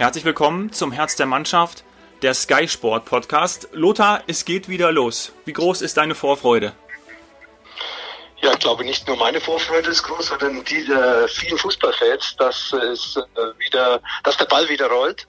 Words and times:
Herzlich 0.00 0.24
willkommen 0.24 0.72
zum 0.72 0.92
Herz 0.92 1.16
der 1.16 1.26
Mannschaft, 1.26 1.84
der 2.22 2.32
Sky 2.32 2.66
Sport 2.66 3.04
Podcast. 3.04 3.68
Lothar, 3.72 4.22
es 4.28 4.46
geht 4.46 4.66
wieder 4.66 4.90
los. 4.92 5.32
Wie 5.44 5.52
groß 5.52 5.82
ist 5.82 5.98
deine 5.98 6.14
Vorfreude? 6.14 6.72
Ja, 8.40 8.52
ich 8.52 8.60
glaube 8.60 8.82
nicht 8.82 9.06
nur 9.06 9.18
meine 9.18 9.42
Vorfreude 9.42 9.90
ist 9.90 10.02
groß, 10.04 10.28
sondern 10.28 10.64
die 10.64 10.86
der 10.86 11.28
vielen 11.28 11.58
Fußballfans, 11.58 12.34
dass 12.38 12.72
es 12.72 13.14
äh, 13.16 13.40
wieder, 13.58 14.00
dass 14.24 14.38
der 14.38 14.46
Ball 14.46 14.66
wieder 14.70 14.86
rollt 14.86 15.26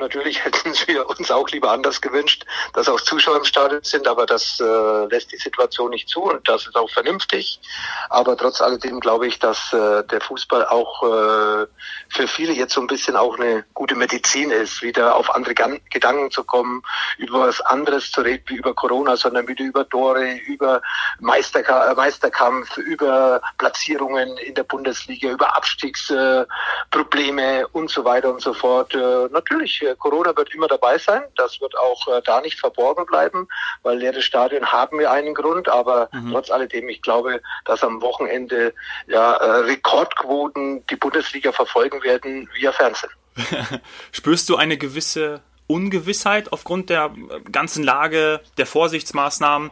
Natürlich 0.00 0.44
hätten 0.44 0.74
wir 0.86 1.08
uns 1.08 1.30
auch 1.30 1.48
lieber 1.50 1.70
anders 1.70 2.00
gewünscht, 2.00 2.44
dass 2.72 2.88
auch 2.88 3.00
Zuschauer 3.00 3.36
im 3.36 3.44
Stadion 3.44 3.82
sind, 3.82 4.08
aber 4.08 4.26
das 4.26 4.58
äh, 4.60 5.04
lässt 5.06 5.30
die 5.30 5.36
Situation 5.36 5.90
nicht 5.90 6.08
zu 6.08 6.22
und 6.22 6.48
das 6.48 6.66
ist 6.66 6.76
auch 6.76 6.90
vernünftig. 6.90 7.60
Aber 8.08 8.36
trotz 8.36 8.60
alledem 8.60 8.98
glaube 9.00 9.26
ich, 9.26 9.38
dass 9.38 9.72
äh, 9.72 10.02
der 10.04 10.20
Fußball 10.20 10.66
auch 10.66 11.02
äh, 11.02 11.66
für 12.08 12.26
viele 12.26 12.54
jetzt 12.54 12.74
so 12.74 12.80
ein 12.80 12.86
bisschen 12.86 13.16
auch 13.16 13.38
eine 13.38 13.64
gute 13.74 13.94
Medizin 13.94 14.50
ist, 14.50 14.82
wieder 14.82 15.14
auf 15.14 15.32
andere 15.34 15.54
Gan 15.54 15.78
Gedanken 15.90 16.30
zu 16.30 16.44
kommen, 16.44 16.82
über 17.18 17.40
was 17.40 17.60
anderes 17.60 18.10
zu 18.10 18.22
reden 18.22 18.44
wie 18.46 18.56
über 18.56 18.74
Corona, 18.74 19.16
sondern 19.16 19.46
wieder 19.48 19.64
über 19.64 19.86
Tore, 19.88 20.36
über 20.46 20.80
Meisterka 21.18 21.92
Meisterkampf, 21.94 22.76
über 22.78 23.42
Platzierungen 23.58 24.38
in 24.38 24.54
der 24.54 24.64
Bundesliga, 24.64 25.30
über 25.30 25.54
Abstiegsprobleme 25.56 27.68
und 27.68 27.90
so 27.90 28.04
weiter 28.04 28.32
und 28.32 28.40
so 28.40 28.54
fort. 28.54 28.94
Äh, 28.94 29.28
natürlich 29.30 29.84
Corona 29.96 30.36
wird 30.36 30.54
immer 30.54 30.68
dabei 30.68 30.98
sein. 30.98 31.22
Das 31.36 31.60
wird 31.60 31.76
auch 31.78 32.08
äh, 32.08 32.22
da 32.24 32.40
nicht 32.40 32.58
verborgen 32.58 33.06
bleiben, 33.06 33.48
weil 33.82 33.98
leere 33.98 34.22
Stadien 34.22 34.70
haben 34.70 34.98
wir 34.98 35.10
einen 35.10 35.34
Grund. 35.34 35.68
Aber 35.68 36.08
mhm. 36.12 36.32
trotz 36.32 36.50
alledem, 36.50 36.88
ich 36.88 37.02
glaube, 37.02 37.40
dass 37.64 37.82
am 37.82 38.00
Wochenende 38.02 38.74
ja, 39.06 39.34
äh, 39.34 39.50
Rekordquoten 39.60 40.86
die 40.86 40.96
Bundesliga 40.96 41.52
verfolgen 41.52 42.02
werden 42.02 42.48
via 42.54 42.72
Fernsehen. 42.72 43.10
Spürst 44.12 44.48
du 44.48 44.56
eine 44.56 44.76
gewisse 44.76 45.40
Ungewissheit 45.66 46.52
aufgrund 46.52 46.90
der 46.90 47.06
äh, 47.06 47.40
ganzen 47.50 47.84
Lage, 47.84 48.40
der 48.58 48.66
Vorsichtsmaßnahmen 48.66 49.70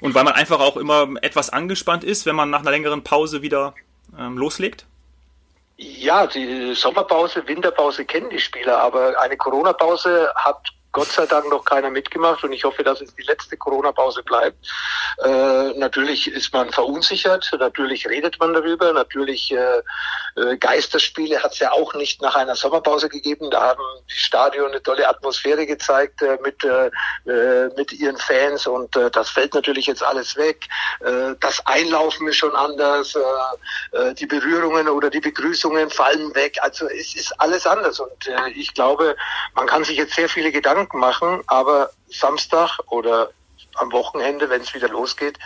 und 0.00 0.14
weil 0.14 0.24
man 0.24 0.34
einfach 0.34 0.60
auch 0.60 0.76
immer 0.76 1.08
etwas 1.22 1.50
angespannt 1.50 2.04
ist, 2.04 2.24
wenn 2.24 2.36
man 2.36 2.50
nach 2.50 2.60
einer 2.60 2.70
längeren 2.70 3.04
Pause 3.04 3.42
wieder 3.42 3.74
ähm, 4.18 4.38
loslegt? 4.38 4.86
Ja, 5.82 6.26
die 6.26 6.74
Sommerpause, 6.74 7.46
Winterpause 7.48 8.04
kennen 8.04 8.28
die 8.28 8.38
Spieler, 8.38 8.78
aber 8.78 9.18
eine 9.18 9.36
Corona-Pause 9.38 10.30
hat 10.34 10.68
Gott 10.92 11.08
sei 11.08 11.26
Dank 11.26 11.48
noch 11.50 11.64
keiner 11.64 11.90
mitgemacht 11.90 12.42
und 12.42 12.52
ich 12.52 12.64
hoffe, 12.64 12.82
dass 12.82 13.00
es 13.00 13.14
die 13.14 13.22
letzte 13.22 13.56
Corona-Pause 13.56 14.22
bleibt. 14.24 14.58
Äh, 15.22 15.72
natürlich 15.78 16.26
ist 16.26 16.52
man 16.52 16.72
verunsichert, 16.72 17.48
natürlich 17.58 18.08
redet 18.08 18.38
man 18.40 18.52
darüber, 18.52 18.92
natürlich 18.92 19.52
äh, 19.52 19.82
äh, 20.36 20.56
Geisterspiele 20.56 21.42
hat 21.42 21.52
es 21.52 21.60
ja 21.60 21.72
auch 21.72 21.94
nicht 21.94 22.20
nach 22.22 22.34
einer 22.34 22.56
Sommerpause 22.56 23.08
gegeben. 23.08 23.50
Da 23.50 23.60
haben 23.60 23.82
die 24.08 24.18
Stadion 24.18 24.70
eine 24.70 24.82
tolle 24.82 25.08
Atmosphäre 25.08 25.66
gezeigt 25.66 26.22
äh, 26.22 26.38
mit, 26.42 26.62
äh, 26.64 26.90
äh 27.26 27.70
mit 27.76 27.92
ihren 27.92 28.16
Fans 28.16 28.66
und 28.66 28.94
das 29.12 29.30
fällt 29.30 29.54
natürlich 29.54 29.86
jetzt 29.86 30.02
alles 30.02 30.36
weg. 30.36 30.66
Das 31.40 31.64
Einlaufen 31.66 32.26
ist 32.28 32.36
schon 32.36 32.54
anders, 32.54 33.16
die 34.18 34.26
Berührungen 34.26 34.88
oder 34.88 35.08
die 35.08 35.20
Begrüßungen 35.20 35.90
fallen 35.90 36.34
weg. 36.34 36.58
Also 36.62 36.88
es 36.88 37.14
ist 37.14 37.32
alles 37.40 37.66
anders 37.66 38.00
und 38.00 38.28
ich 38.54 38.74
glaube, 38.74 39.16
man 39.54 39.66
kann 39.66 39.84
sich 39.84 39.96
jetzt 39.96 40.14
sehr 40.14 40.28
viele 40.28 40.52
Gedanken 40.52 40.79
Gedanken 40.80 40.98
machen, 40.98 41.42
aber 41.46 41.90
Samstag 42.08 42.78
oder 42.88 43.30
am 43.80 43.92
Wochenende, 43.92 44.48
wenn 44.50 44.60
es 44.60 44.74
wieder 44.74 44.88
losgeht, 44.88 45.38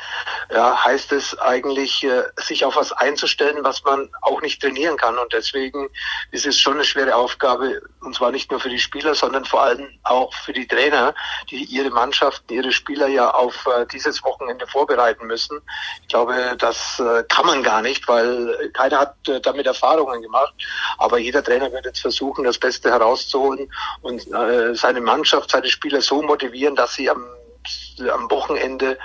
ja, 0.50 0.84
heißt 0.84 1.12
es 1.12 1.38
eigentlich, 1.38 2.04
äh, 2.04 2.24
sich 2.36 2.64
auf 2.64 2.76
was 2.76 2.92
einzustellen, 2.92 3.58
was 3.62 3.82
man 3.84 4.10
auch 4.22 4.40
nicht 4.42 4.60
trainieren 4.60 4.96
kann. 4.96 5.18
Und 5.18 5.32
deswegen 5.32 5.88
ist 6.30 6.46
es 6.46 6.58
schon 6.58 6.74
eine 6.74 6.84
schwere 6.84 7.14
Aufgabe, 7.14 7.80
und 8.00 8.14
zwar 8.14 8.32
nicht 8.32 8.50
nur 8.50 8.60
für 8.60 8.68
die 8.68 8.78
Spieler, 8.78 9.14
sondern 9.14 9.44
vor 9.44 9.62
allem 9.62 9.88
auch 10.02 10.32
für 10.34 10.52
die 10.52 10.66
Trainer, 10.66 11.14
die 11.50 11.64
ihre 11.64 11.90
Mannschaften, 11.90 12.52
ihre 12.52 12.72
Spieler 12.72 13.08
ja 13.08 13.30
auf 13.30 13.66
äh, 13.66 13.86
dieses 13.86 14.22
Wochenende 14.24 14.66
vorbereiten 14.66 15.26
müssen. 15.26 15.60
Ich 16.02 16.08
glaube, 16.08 16.56
das 16.58 17.00
äh, 17.00 17.24
kann 17.28 17.46
man 17.46 17.62
gar 17.62 17.82
nicht, 17.82 18.06
weil 18.08 18.70
keiner 18.74 19.00
hat 19.00 19.28
äh, 19.28 19.40
damit 19.40 19.66
Erfahrungen 19.66 20.22
gemacht. 20.22 20.54
Aber 20.98 21.18
jeder 21.18 21.42
Trainer 21.42 21.72
wird 21.72 21.86
jetzt 21.86 22.00
versuchen, 22.00 22.44
das 22.44 22.58
Beste 22.58 22.90
herauszuholen 22.90 23.72
und 24.02 24.26
äh, 24.32 24.74
seine 24.74 25.00
Mannschaft, 25.00 25.50
seine 25.50 25.68
Spieler 25.68 26.00
so 26.00 26.22
motivieren, 26.22 26.74
dass 26.74 26.94
sie 26.94 27.08
am 27.08 27.24
am 28.12 28.30
Wochenende 28.30 28.98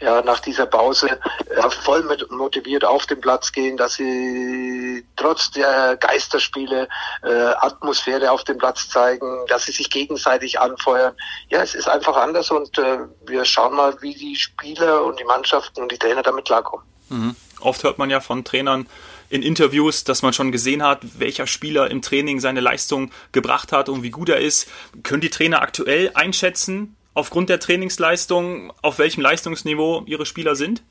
ja, 0.00 0.22
nach 0.22 0.40
dieser 0.40 0.66
Pause 0.66 1.18
ja, 1.54 1.70
voll 1.70 2.02
mit 2.04 2.30
motiviert 2.30 2.84
auf 2.84 3.06
den 3.06 3.20
Platz 3.20 3.52
gehen, 3.52 3.76
dass 3.76 3.94
sie 3.94 5.04
trotz 5.16 5.50
der 5.50 5.96
Geisterspiele 5.96 6.88
äh, 7.22 7.28
Atmosphäre 7.28 8.30
auf 8.30 8.44
dem 8.44 8.58
Platz 8.58 8.88
zeigen, 8.88 9.44
dass 9.48 9.66
sie 9.66 9.72
sich 9.72 9.90
gegenseitig 9.90 10.58
anfeuern. 10.58 11.14
Ja, 11.48 11.62
es 11.62 11.74
ist 11.74 11.88
einfach 11.88 12.16
anders 12.16 12.50
und 12.50 12.78
äh, 12.78 12.98
wir 13.26 13.44
schauen 13.44 13.74
mal, 13.74 13.96
wie 14.00 14.14
die 14.14 14.36
Spieler 14.36 15.04
und 15.04 15.18
die 15.18 15.24
Mannschaften 15.24 15.82
und 15.82 15.92
die 15.92 15.98
Trainer 15.98 16.22
damit 16.22 16.44
klarkommen. 16.44 16.86
Mhm. 17.08 17.36
Oft 17.60 17.82
hört 17.84 17.98
man 17.98 18.10
ja 18.10 18.20
von 18.20 18.44
Trainern, 18.44 18.86
in 19.28 19.42
Interviews, 19.42 20.04
dass 20.04 20.22
man 20.22 20.32
schon 20.32 20.52
gesehen 20.52 20.82
hat, 20.82 21.00
welcher 21.18 21.46
Spieler 21.46 21.90
im 21.90 22.02
Training 22.02 22.40
seine 22.40 22.60
Leistung 22.60 23.10
gebracht 23.32 23.72
hat 23.72 23.88
und 23.88 24.02
wie 24.02 24.10
gut 24.10 24.28
er 24.28 24.38
ist. 24.38 24.68
Können 25.02 25.20
die 25.20 25.30
Trainer 25.30 25.62
aktuell 25.62 26.12
einschätzen, 26.14 26.96
aufgrund 27.16 27.48
der 27.48 27.58
Trainingsleistung, 27.58 28.72
auf 28.82 28.98
welchem 28.98 29.22
Leistungsniveau 29.22 30.02
ihre 30.06 30.26
Spieler 30.26 30.54
sind? 30.54 30.82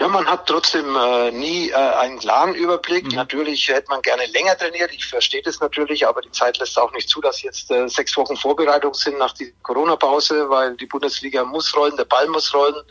Ja, 0.00 0.08
man 0.08 0.26
hat 0.26 0.46
trotzdem 0.46 0.96
äh, 0.96 1.30
nie 1.30 1.70
äh, 1.70 1.74
einen 1.74 2.18
klaren 2.18 2.54
Überblick. 2.54 3.04
Mhm. 3.04 3.14
Natürlich 3.14 3.68
hätte 3.68 3.90
man 3.90 4.02
gerne 4.02 4.26
länger 4.26 4.56
trainiert. 4.58 4.90
Ich 4.92 5.06
verstehe 5.06 5.42
das 5.42 5.60
natürlich, 5.60 6.06
aber 6.06 6.20
die 6.20 6.32
Zeit 6.32 6.58
lässt 6.58 6.76
auch 6.78 6.92
nicht 6.92 7.08
zu, 7.08 7.20
dass 7.20 7.42
jetzt 7.42 7.70
äh, 7.70 7.88
sechs 7.88 8.16
Wochen 8.16 8.36
Vorbereitung 8.36 8.92
sind 8.94 9.18
nach 9.18 9.32
der 9.34 9.48
Corona-Pause, 9.62 10.50
weil 10.50 10.76
die 10.76 10.86
Bundesliga 10.86 11.44
muss 11.44 11.76
rollen, 11.76 11.96
der 11.96 12.06
Ball 12.06 12.26
muss 12.26 12.52
rollen, 12.52 12.82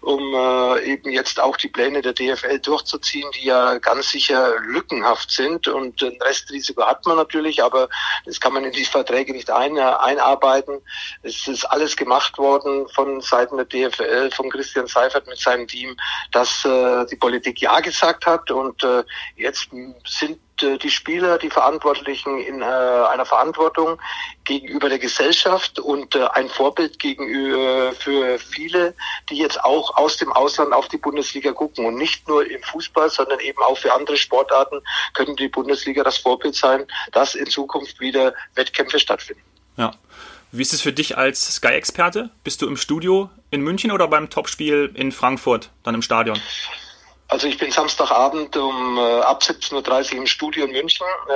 um 0.00 0.34
äh, 0.34 0.92
eben 0.92 1.10
jetzt 1.10 1.38
auch 1.38 1.56
die 1.56 1.68
Pläne 1.68 2.02
der 2.02 2.14
DFL 2.14 2.58
durchzuziehen, 2.58 3.30
die 3.36 3.46
ja 3.46 3.78
ganz 3.78 4.10
sicher 4.10 4.54
lückenhaft 4.60 5.30
sind. 5.30 5.68
Und 5.68 6.02
ein 6.02 6.18
Restrisiko 6.20 6.84
hat 6.84 7.06
man 7.06 7.16
natürlich, 7.16 7.62
aber 7.62 7.88
das 8.26 8.40
kann 8.40 8.54
man 8.54 8.64
in 8.64 8.72
die 8.72 8.84
Verträge 8.84 9.32
nicht 9.32 9.50
ein, 9.50 9.76
äh, 9.76 9.82
einarbeiten. 9.82 10.82
Es 11.22 11.46
ist 11.46 11.64
alles 11.66 11.96
gemacht 11.96 12.38
worden 12.38 12.88
von 12.88 13.20
Seiten 13.20 13.56
der 13.56 13.66
DFL, 13.66 14.32
von 14.32 14.50
Christian 14.50 14.88
Seifert 14.88 15.28
mit 15.28 15.38
seinem 15.38 15.68
Team 15.68 15.96
dass 16.40 16.64
äh, 16.64 17.04
die 17.06 17.16
Politik 17.16 17.60
Ja 17.60 17.80
gesagt 17.80 18.24
hat 18.24 18.50
und 18.50 18.82
äh, 18.82 19.04
jetzt 19.36 19.68
sind 20.06 20.38
äh, 20.62 20.78
die 20.78 20.90
Spieler, 20.90 21.36
die 21.36 21.50
Verantwortlichen 21.50 22.38
in 22.38 22.62
äh, 22.62 22.64
einer 22.64 23.26
Verantwortung 23.26 24.00
gegenüber 24.44 24.88
der 24.88 24.98
Gesellschaft 24.98 25.78
und 25.78 26.14
äh, 26.14 26.26
ein 26.32 26.48
Vorbild 26.48 26.98
gegenüber 26.98 27.92
für 27.92 28.38
viele, 28.38 28.94
die 29.28 29.36
jetzt 29.36 29.62
auch 29.62 29.98
aus 29.98 30.16
dem 30.16 30.32
Ausland 30.32 30.72
auf 30.72 30.88
die 30.88 30.96
Bundesliga 30.96 31.52
gucken 31.52 31.84
und 31.84 31.96
nicht 31.96 32.26
nur 32.26 32.50
im 32.50 32.62
Fußball, 32.62 33.10
sondern 33.10 33.40
eben 33.40 33.62
auch 33.62 33.76
für 33.76 33.92
andere 33.92 34.16
Sportarten 34.16 34.80
können 35.12 35.36
die 35.36 35.48
Bundesliga 35.48 36.02
das 36.02 36.16
Vorbild 36.16 36.54
sein, 36.54 36.86
dass 37.12 37.34
in 37.34 37.48
Zukunft 37.48 38.00
wieder 38.00 38.32
Wettkämpfe 38.54 38.98
stattfinden. 38.98 39.42
Ja. 39.76 39.92
Wie 40.52 40.62
ist 40.62 40.72
es 40.72 40.80
für 40.80 40.92
dich 40.92 41.16
als 41.16 41.54
Sky-Experte? 41.54 42.30
Bist 42.42 42.60
du 42.60 42.66
im 42.66 42.76
Studio 42.76 43.30
in 43.52 43.60
München 43.60 43.92
oder 43.92 44.08
beim 44.08 44.30
Topspiel 44.30 44.90
in 44.94 45.12
Frankfurt, 45.12 45.70
dann 45.84 45.94
im 45.94 46.02
Stadion? 46.02 46.40
Also 47.30 47.46
ich 47.46 47.58
bin 47.58 47.70
Samstagabend 47.70 48.56
um 48.56 48.98
äh, 48.98 49.20
ab 49.20 49.40
17.30 49.40 50.14
Uhr 50.14 50.18
im 50.18 50.26
Studio 50.26 50.64
in 50.64 50.72
München. 50.72 51.06
Äh, 51.28 51.32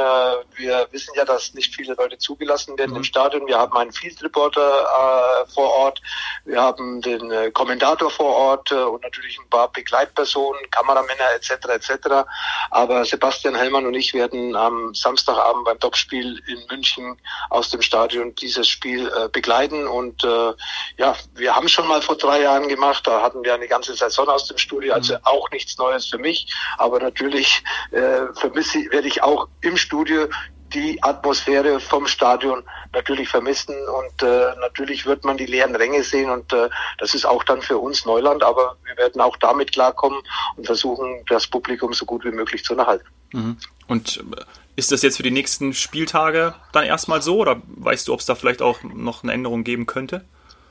wir 0.56 0.88
wissen 0.90 1.14
ja, 1.14 1.24
dass 1.24 1.54
nicht 1.54 1.72
viele 1.72 1.94
Leute 1.94 2.18
zugelassen 2.18 2.76
werden 2.76 2.90
mhm. 2.90 2.96
im 2.96 3.04
Stadion. 3.04 3.46
Wir 3.46 3.58
haben 3.58 3.76
einen 3.76 3.92
Field 3.92 4.20
Reporter 4.20 4.60
äh, 4.60 5.52
vor 5.52 5.72
Ort, 5.72 6.02
wir 6.46 6.60
haben 6.60 7.00
den 7.00 7.30
äh, 7.30 7.52
Kommentator 7.52 8.10
vor 8.10 8.34
Ort 8.34 8.72
äh, 8.72 8.74
und 8.74 9.04
natürlich 9.04 9.38
ein 9.38 9.48
paar 9.48 9.70
Begleitpersonen, 9.70 10.68
Kameramänner 10.72 11.30
etc. 11.36 11.50
etc. 11.68 12.26
Aber 12.72 13.04
Sebastian 13.04 13.54
Hellmann 13.54 13.86
und 13.86 13.94
ich 13.94 14.12
werden 14.14 14.56
am 14.56 14.96
Samstagabend 14.96 15.64
beim 15.64 15.78
Topspiel 15.78 16.42
in 16.48 16.58
München 16.70 17.16
aus 17.50 17.70
dem 17.70 17.82
Stadion 17.82 18.34
dieses 18.34 18.68
Spiel 18.68 19.06
äh, 19.16 19.28
begleiten. 19.28 19.86
Und 19.86 20.24
äh, 20.24 20.52
ja, 20.96 21.14
wir 21.34 21.54
haben 21.54 21.68
schon 21.68 21.86
mal 21.86 22.02
vor 22.02 22.16
drei 22.16 22.42
Jahren 22.42 22.66
gemacht, 22.66 23.06
da 23.06 23.22
hatten 23.22 23.44
wir 23.44 23.54
eine 23.54 23.68
ganze 23.68 23.94
Saison 23.94 24.28
aus 24.28 24.48
dem 24.48 24.58
Studio, 24.58 24.94
also 24.94 25.14
mhm. 25.14 25.20
auch 25.22 25.48
nichts 25.50 25.78
Neues 25.78 25.83
für 26.10 26.18
mich. 26.18 26.52
Aber 26.78 27.00
natürlich 27.00 27.62
äh, 27.90 28.32
vermisse, 28.34 28.90
werde 28.90 29.08
ich 29.08 29.22
auch 29.22 29.48
im 29.60 29.76
Studio 29.76 30.28
die 30.74 31.02
Atmosphäre 31.02 31.78
vom 31.78 32.06
Stadion 32.06 32.62
natürlich 32.92 33.28
vermissen 33.28 33.76
und 33.88 34.22
äh, 34.22 34.54
natürlich 34.60 35.06
wird 35.06 35.24
man 35.24 35.36
die 35.36 35.46
leeren 35.46 35.76
Ränge 35.76 36.02
sehen 36.02 36.30
und 36.30 36.52
äh, 36.52 36.68
das 36.98 37.14
ist 37.14 37.24
auch 37.24 37.44
dann 37.44 37.62
für 37.62 37.78
uns 37.78 38.04
Neuland, 38.04 38.42
aber 38.42 38.76
wir 38.84 38.96
werden 38.96 39.20
auch 39.20 39.36
damit 39.36 39.72
klarkommen 39.72 40.20
und 40.56 40.66
versuchen, 40.66 41.22
das 41.28 41.46
Publikum 41.46 41.92
so 41.92 42.04
gut 42.04 42.24
wie 42.24 42.32
möglich 42.32 42.64
zu 42.64 42.76
erhalten. 42.76 43.06
Mhm. 43.32 43.56
Und 43.86 44.24
äh, 44.36 44.42
ist 44.76 44.90
das 44.90 45.02
jetzt 45.02 45.16
für 45.16 45.22
die 45.22 45.30
nächsten 45.30 45.72
Spieltage 45.72 46.54
dann 46.72 46.84
erstmal 46.84 47.22
so 47.22 47.38
oder 47.38 47.62
weißt 47.66 48.08
du, 48.08 48.12
ob 48.12 48.20
es 48.20 48.26
da 48.26 48.34
vielleicht 48.34 48.62
auch 48.62 48.82
noch 48.82 49.22
eine 49.22 49.32
Änderung 49.32 49.62
geben 49.62 49.86
könnte? 49.86 50.24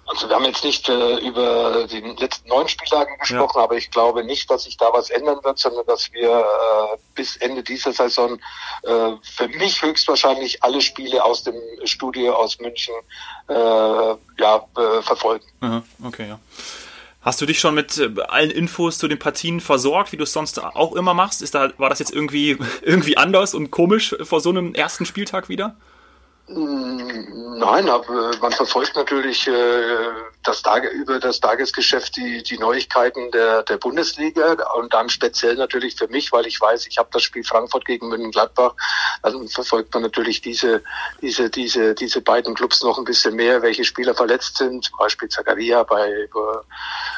Also 0.05 0.27
wir 0.27 0.35
haben 0.35 0.45
jetzt 0.45 0.63
nicht 0.63 0.89
äh, 0.89 1.17
über 1.19 1.88
die 1.88 2.01
letzten 2.01 2.50
neun 2.50 2.67
Spieltage 2.67 3.15
gesprochen, 3.19 3.57
ja. 3.57 3.63
aber 3.63 3.77
ich 3.77 3.89
glaube 3.89 4.23
nicht, 4.23 4.50
dass 4.50 4.63
sich 4.63 4.77
da 4.77 4.91
was 4.91 5.09
ändern 5.09 5.39
wird, 5.44 5.59
sondern 5.59 5.85
dass 5.85 6.11
wir 6.11 6.29
äh, 6.29 6.97
bis 7.15 7.38
Ende 7.38 7.63
dieser 7.63 7.94
Saison 7.94 8.38
äh, 8.83 9.11
für 9.21 9.47
mich 9.47 9.81
höchstwahrscheinlich 9.81 10.61
alle 10.61 10.81
Spiele 10.81 11.23
aus 11.23 11.44
dem 11.44 11.55
Studio 11.85 12.33
aus 12.33 12.59
München 12.59 12.95
äh, 13.47 13.53
ja, 13.53 14.65
verfolgen. 15.01 15.45
Aha, 15.61 15.83
okay, 16.03 16.27
ja. 16.27 16.39
Hast 17.23 17.39
du 17.39 17.45
dich 17.45 17.59
schon 17.59 17.73
mit 17.73 17.97
äh, 17.97 18.09
allen 18.27 18.51
Infos 18.51 18.97
zu 18.97 19.07
den 19.07 19.17
Partien 19.17 19.61
versorgt, 19.61 20.11
wie 20.11 20.17
du 20.17 20.23
es 20.23 20.33
sonst 20.33 20.61
auch 20.61 20.94
immer 20.94 21.13
machst? 21.13 21.41
Ist 21.41 21.56
da, 21.56 21.71
war 21.77 21.89
das 21.89 21.99
jetzt 21.99 22.13
irgendwie, 22.13 22.57
irgendwie 22.81 23.15
anders 23.15 23.53
und 23.53 23.71
komisch 23.71 24.15
vor 24.21 24.41
so 24.41 24.49
einem 24.49 24.75
ersten 24.75 25.06
Spieltag 25.06 25.47
wieder? 25.47 25.77
Mm, 26.48 27.57
nein, 27.57 27.90
aber 27.90 28.31
man 28.42 28.51
verfolgt 28.51 28.98
natürlich 28.98 29.48
äh, 29.48 29.51
das 30.44 30.62
Tage, 30.62 30.90
über 30.90 31.19
das 31.19 31.40
Tagesgeschäft 31.40 32.18
die, 32.18 32.44
die 32.44 32.57
Neuigkeiten 32.57 33.31
der, 33.31 33.63
der 33.63 33.78
Bundesliga 33.78 34.57
und 34.75 34.94
dann 34.94 35.07
speziell 35.07 35.56
natürlich 35.56 35.95
für 35.95 36.10
mich, 36.10 36.34
weil 36.34 36.45
ich 36.45 36.60
weiß, 36.60 36.86
ich 36.88 36.98
habe 36.98 37.07
das 37.13 37.24
Spiel 37.24 37.45
Frankfurt 37.45 37.86
gegen 37.86 38.10
Mönchengladbach. 38.10 38.74
Also 39.22 39.42
verfolgt 39.48 39.94
man 39.94 40.04
natürlich 40.04 40.42
diese, 40.42 40.84
diese, 41.22 41.50
diese, 41.50 41.95
diese 41.95 42.19
beiden 42.19 42.56
Clubs 42.56 42.84
noch 42.84 42.98
ein 42.98 43.06
bisschen 43.06 43.36
mehr, 43.36 43.62
welche 43.62 43.86
Spieler 43.86 44.13
verletzt 44.13 44.57
sind, 44.57 44.84
zum 44.84 44.98
Beispiel 44.98 45.30
Zakaria 45.30 45.84
bei, 45.84 46.28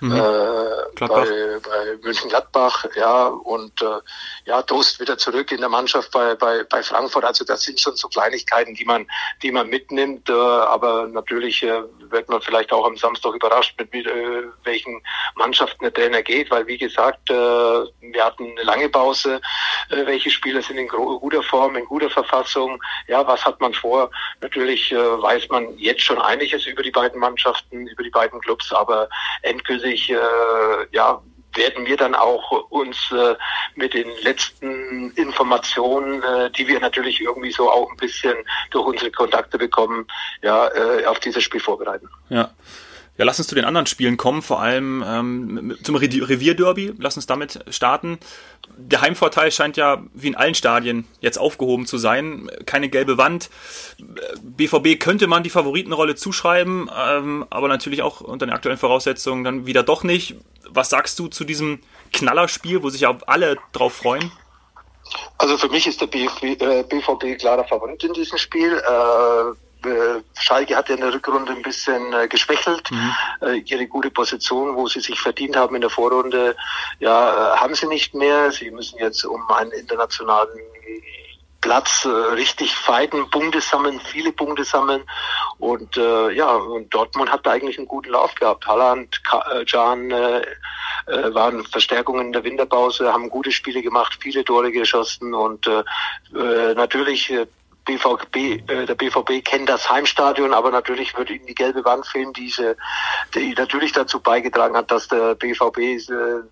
mhm. 0.01 0.11
äh, 0.11 0.99
bei, 0.99 1.07
bei 1.07 1.97
Mönchengladbach, 2.03 2.85
ja, 2.95 3.25
und 3.25 3.81
äh, 3.81 3.99
ja, 4.45 4.61
Dost 4.61 4.99
wieder 4.99 5.17
zurück 5.17 5.51
in 5.51 5.61
der 5.61 5.69
Mannschaft 5.69 6.11
bei, 6.11 6.35
bei, 6.35 6.63
bei 6.63 6.83
Frankfurt. 6.83 7.25
Also 7.25 7.43
das 7.43 7.63
sind 7.63 7.79
schon 7.79 7.95
so 7.95 8.07
Kleinigkeiten, 8.07 8.75
die 8.75 8.85
man, 8.85 9.07
die 9.41 9.51
man 9.51 9.69
mitnimmt, 9.69 10.29
äh, 10.29 10.33
aber 10.33 11.07
natürlich 11.07 11.63
äh, 11.63 11.81
wird 12.09 12.29
man 12.29 12.41
vielleicht 12.41 12.71
auch 12.71 12.85
am 12.85 12.97
Samstag 12.97 13.35
überrascht, 13.35 13.75
mit 13.77 13.93
äh, 13.93 14.43
welchen 14.63 15.01
Mannschaften 15.35 15.83
der 15.83 15.93
Trainer 15.93 16.21
geht, 16.21 16.51
weil 16.51 16.67
wie 16.67 16.77
gesagt, 16.77 17.29
wir 17.29 18.23
hatten 18.23 18.51
eine 18.51 18.63
lange 18.63 18.89
Pause. 18.89 19.41
Welche 19.89 20.29
Spieler 20.29 20.61
sind 20.61 20.77
in 20.77 20.87
guter 20.87 21.43
Form, 21.43 21.75
in 21.75 21.85
guter 21.85 22.09
Verfassung? 22.09 22.81
Ja, 23.07 23.25
was 23.27 23.45
hat 23.45 23.59
man 23.59 23.73
vor? 23.73 24.09
Natürlich 24.41 24.91
weiß 24.91 25.49
man 25.49 25.77
jetzt 25.77 26.01
schon 26.01 26.19
einiges 26.19 26.65
über 26.65 26.83
die 26.83 26.91
beiden 26.91 27.19
Mannschaften, 27.19 27.87
über 27.87 28.03
die 28.03 28.09
beiden 28.09 28.39
Clubs, 28.41 28.71
aber 28.71 29.09
endgültig, 29.41 30.13
ja, 30.91 31.21
werden 31.55 31.85
wir 31.85 31.97
dann 31.97 32.15
auch 32.15 32.51
uns 32.69 33.11
äh, 33.11 33.35
mit 33.75 33.93
den 33.93 34.09
letzten 34.21 35.11
Informationen, 35.11 36.21
äh, 36.23 36.51
die 36.51 36.67
wir 36.67 36.79
natürlich 36.79 37.21
irgendwie 37.21 37.51
so 37.51 37.69
auch 37.69 37.89
ein 37.89 37.97
bisschen 37.97 38.35
durch 38.71 38.85
unsere 38.85 39.11
Kontakte 39.11 39.57
bekommen, 39.57 40.07
ja, 40.41 40.67
äh, 40.69 41.05
auf 41.05 41.19
dieses 41.19 41.43
Spiel 41.43 41.59
vorbereiten. 41.59 42.09
Ja. 42.29 42.49
Ja, 43.17 43.23
lass 43.23 43.39
uns 43.39 43.47
zu 43.47 43.55
den 43.55 43.63
anderen 43.63 43.87
Spielen 43.87 44.17
kommen, 44.17 44.41
vor 44.41 44.61
allem 44.61 45.03
ähm, 45.07 45.77
zum 45.83 45.95
Revierderby. 45.95 46.93
Lass 46.97 47.15
uns 47.15 47.25
damit 47.25 47.63
starten. 47.69 48.19
Der 48.77 48.99
Heimvorteil 48.99 49.51
scheint 49.51 49.77
ja 49.77 50.03
wie 50.13 50.27
in 50.27 50.35
allen 50.35 50.53
Stadien 50.53 51.07
jetzt 51.21 51.37
aufgehoben 51.37 51.85
zu 51.85 51.97
sein. 51.97 52.51
Keine 52.65 52.89
gelbe 52.89 53.17
Wand. 53.17 53.49
BVB 54.41 54.99
könnte 54.99 55.27
man 55.27 55.43
die 55.43 55.49
Favoritenrolle 55.49 56.15
zuschreiben, 56.15 56.89
ähm, 56.93 57.45
aber 57.49 57.69
natürlich 57.69 58.01
auch 58.01 58.19
unter 58.19 58.45
den 58.45 58.53
aktuellen 58.53 58.77
Voraussetzungen 58.77 59.45
dann 59.45 59.65
wieder 59.65 59.83
doch 59.83 60.03
nicht. 60.03 60.35
Was 60.67 60.89
sagst 60.89 61.17
du 61.17 61.27
zu 61.27 61.45
diesem 61.45 61.79
Knallerspiel, 62.11 62.83
wo 62.83 62.89
sich 62.89 63.07
auch 63.07 63.19
alle 63.27 63.57
drauf 63.71 63.93
freuen? 63.93 64.29
Also 65.37 65.57
für 65.57 65.69
mich 65.69 65.87
ist 65.87 66.01
der 66.01 66.07
BVB 66.07 67.23
äh, 67.23 67.35
klarer 67.35 67.63
Favorit 67.63 68.03
in 68.03 68.13
diesem 68.13 68.37
Spiel. 68.37 68.73
Äh, 68.73 69.64
Schalke 70.39 70.75
hat 70.75 70.89
ja 70.89 70.95
in 70.95 71.01
der 71.01 71.13
Rückrunde 71.13 71.51
ein 71.51 71.61
bisschen 71.61 72.13
äh, 72.13 72.27
geschwächelt. 72.27 72.91
Mhm. 72.91 73.15
Äh, 73.41 73.57
ihre 73.59 73.87
gute 73.87 74.11
Position, 74.11 74.75
wo 74.75 74.87
sie 74.87 74.99
sich 74.99 75.19
verdient 75.19 75.55
haben 75.55 75.75
in 75.75 75.81
der 75.81 75.89
Vorrunde, 75.89 76.55
ja, 76.99 77.53
äh, 77.53 77.57
haben 77.57 77.75
sie 77.75 77.87
nicht 77.87 78.13
mehr. 78.13 78.51
Sie 78.51 78.71
müssen 78.71 78.99
jetzt 78.99 79.23
um 79.25 79.49
einen 79.51 79.71
internationalen 79.71 80.59
Platz 81.65 82.05
äh, 82.05 82.09
richtig 82.09 82.75
fighten, 82.75 83.27
Punkte 83.31 83.59
sammeln, 83.59 83.99
viele 83.99 84.31
Punkte 84.31 84.63
sammeln. 84.63 85.03
Und 85.57 85.97
äh, 85.97 86.31
ja, 86.31 86.53
und 86.53 86.93
Dortmund 86.93 87.31
hat 87.31 87.43
da 87.45 87.51
eigentlich 87.51 87.79
einen 87.79 87.87
guten 87.87 88.09
Lauf 88.09 88.35
gehabt. 88.35 88.67
Halland, 88.67 89.19
Can 89.23 90.11
äh, 90.11 90.41
äh, 91.07 91.33
waren 91.33 91.63
Verstärkungen 91.65 92.27
in 92.27 92.33
der 92.33 92.43
Winterpause, 92.43 93.11
haben 93.11 93.29
gute 93.29 93.51
Spiele 93.51 93.81
gemacht, 93.81 94.17
viele 94.21 94.43
Tore 94.43 94.71
geschossen 94.71 95.33
und 95.33 95.65
äh, 95.67 96.73
natürlich 96.75 97.31
äh, 97.31 97.47
BVB, 97.85 98.35
äh, 98.35 98.85
der 98.85 98.95
BVB 98.95 99.45
kennt 99.45 99.69
das 99.69 99.89
Heimstadion, 99.89 100.53
aber 100.53 100.71
natürlich 100.71 101.15
wird 101.15 101.29
ihnen 101.29 101.45
die 101.45 101.53
gelbe 101.53 101.85
Wand 101.85 102.05
fehlen, 102.05 102.33
diese, 102.33 102.75
die 103.35 103.53
natürlich 103.53 103.91
dazu 103.91 104.19
beigetragen 104.19 104.75
hat, 104.75 104.89
dass 104.89 105.07
der 105.07 105.35
BVB 105.35 105.77
äh, 105.77 105.97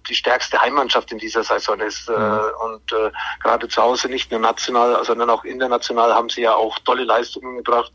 die 0.07 0.15
stärkste 0.15 0.61
Heimmannschaft 0.61 1.11
in 1.11 1.17
dieser 1.17 1.43
Saison 1.43 1.79
ist. 1.79 2.07
Äh, 2.07 2.17
mhm. 2.17 2.41
und 2.63 2.93
äh, 2.93 3.11
gerade 3.41 3.67
zu 3.67 3.81
Hause 3.81 4.09
nicht 4.09 4.29
nur 4.29 4.39
national, 4.39 5.03
sondern 5.03 5.29
auch 5.31 5.43
international 5.43 6.13
haben 6.13 6.29
sie 6.29 6.41
ja 6.41 6.53
auch 6.53 6.77
tolle 6.79 7.03
Leistungen 7.03 7.57
gebracht. 7.57 7.91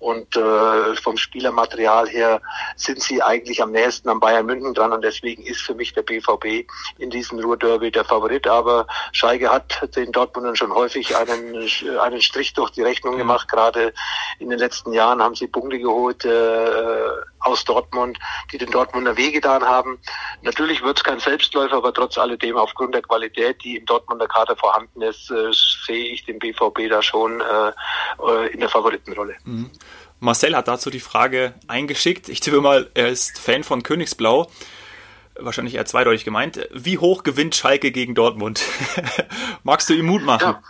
Und 0.00 0.36
äh, 0.36 0.96
vom 0.96 1.16
Spielermaterial 1.16 2.08
her 2.08 2.40
sind 2.74 3.00
sie 3.00 3.22
eigentlich 3.22 3.62
am 3.62 3.70
nächsten 3.70 4.08
am 4.08 4.18
Bayern 4.18 4.46
München 4.46 4.74
dran 4.74 4.92
und 4.92 5.04
deswegen 5.04 5.44
ist 5.44 5.62
für 5.62 5.74
mich 5.74 5.92
der 5.92 6.02
BVB 6.02 6.68
in 6.98 7.10
diesem 7.10 7.38
Ruhrderby 7.38 7.92
der 7.92 8.04
Favorit. 8.04 8.48
Aber 8.48 8.88
Schalke 9.12 9.50
hat 9.50 9.94
den 9.94 10.10
Dortmundern 10.10 10.56
schon 10.56 10.74
häufig 10.74 11.16
einen, 11.16 11.68
einen 12.00 12.20
Strich 12.20 12.52
durch 12.54 12.70
die 12.70 12.79
die 12.80 12.86
Rechnung 12.86 13.16
gemacht. 13.16 13.48
Gerade 13.48 13.92
in 14.38 14.48
den 14.48 14.58
letzten 14.58 14.92
Jahren 14.92 15.22
haben 15.22 15.34
sie 15.34 15.46
Punkte 15.46 15.78
geholt 15.78 16.24
äh, 16.24 17.10
aus 17.40 17.64
Dortmund, 17.64 18.18
die 18.52 18.58
den 18.58 18.70
Dortmunder 18.70 19.16
wehgetan 19.16 19.62
haben. 19.62 19.98
Natürlich 20.42 20.82
wird 20.82 20.98
es 20.98 21.04
kein 21.04 21.20
Selbstläufer, 21.20 21.76
aber 21.76 21.92
trotz 21.92 22.18
alledem 22.18 22.56
aufgrund 22.56 22.94
der 22.94 23.02
Qualität, 23.02 23.62
die 23.62 23.76
im 23.76 23.86
Dortmunder 23.86 24.26
Kader 24.26 24.56
vorhanden 24.56 25.02
ist, 25.02 25.30
äh, 25.30 25.50
sehe 25.86 26.12
ich 26.12 26.24
den 26.24 26.38
BVB 26.38 26.88
da 26.88 27.02
schon 27.02 27.40
äh, 27.40 27.72
äh, 28.26 28.52
in 28.52 28.60
der 28.60 28.68
Favoritenrolle. 28.68 29.36
Mhm. 29.44 29.70
Marcel 30.18 30.54
hat 30.54 30.68
dazu 30.68 30.90
die 30.90 31.00
Frage 31.00 31.54
eingeschickt. 31.66 32.28
Ich 32.28 32.40
tippe 32.40 32.60
mal, 32.60 32.90
er 32.94 33.08
ist 33.08 33.38
Fan 33.38 33.64
von 33.64 33.82
Königsblau 33.82 34.48
wahrscheinlich 35.42 35.74
eher 35.74 35.86
zweideutig 35.86 36.24
gemeint. 36.24 36.68
Wie 36.72 36.98
hoch 36.98 37.22
gewinnt 37.22 37.54
Schalke 37.54 37.92
gegen 37.92 38.14
Dortmund? 38.14 38.62
Magst 39.62 39.88
du 39.88 39.94
ihm 39.94 40.06
Mut 40.06 40.22
machen? 40.22 40.56
Ja. 40.56 40.62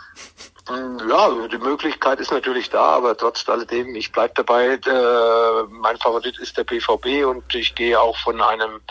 Ja, 1.09 1.47
die 1.47 1.57
Möglichkeit 1.57 2.19
ist 2.19 2.31
natürlich 2.31 2.69
da, 2.69 2.81
aber 2.81 3.17
trotz 3.17 3.47
alledem, 3.49 3.95
ich 3.95 4.11
bleibe 4.11 4.33
dabei, 4.35 4.75
äh, 4.75 5.63
mein 5.69 5.97
Favorit 5.97 6.37
ist 6.39 6.57
der 6.57 6.63
BVB 6.63 7.25
und 7.25 7.43
ich 7.53 7.75
gehe 7.75 7.99
auch 7.99 8.17
von 8.17 8.41
einem 8.41 8.81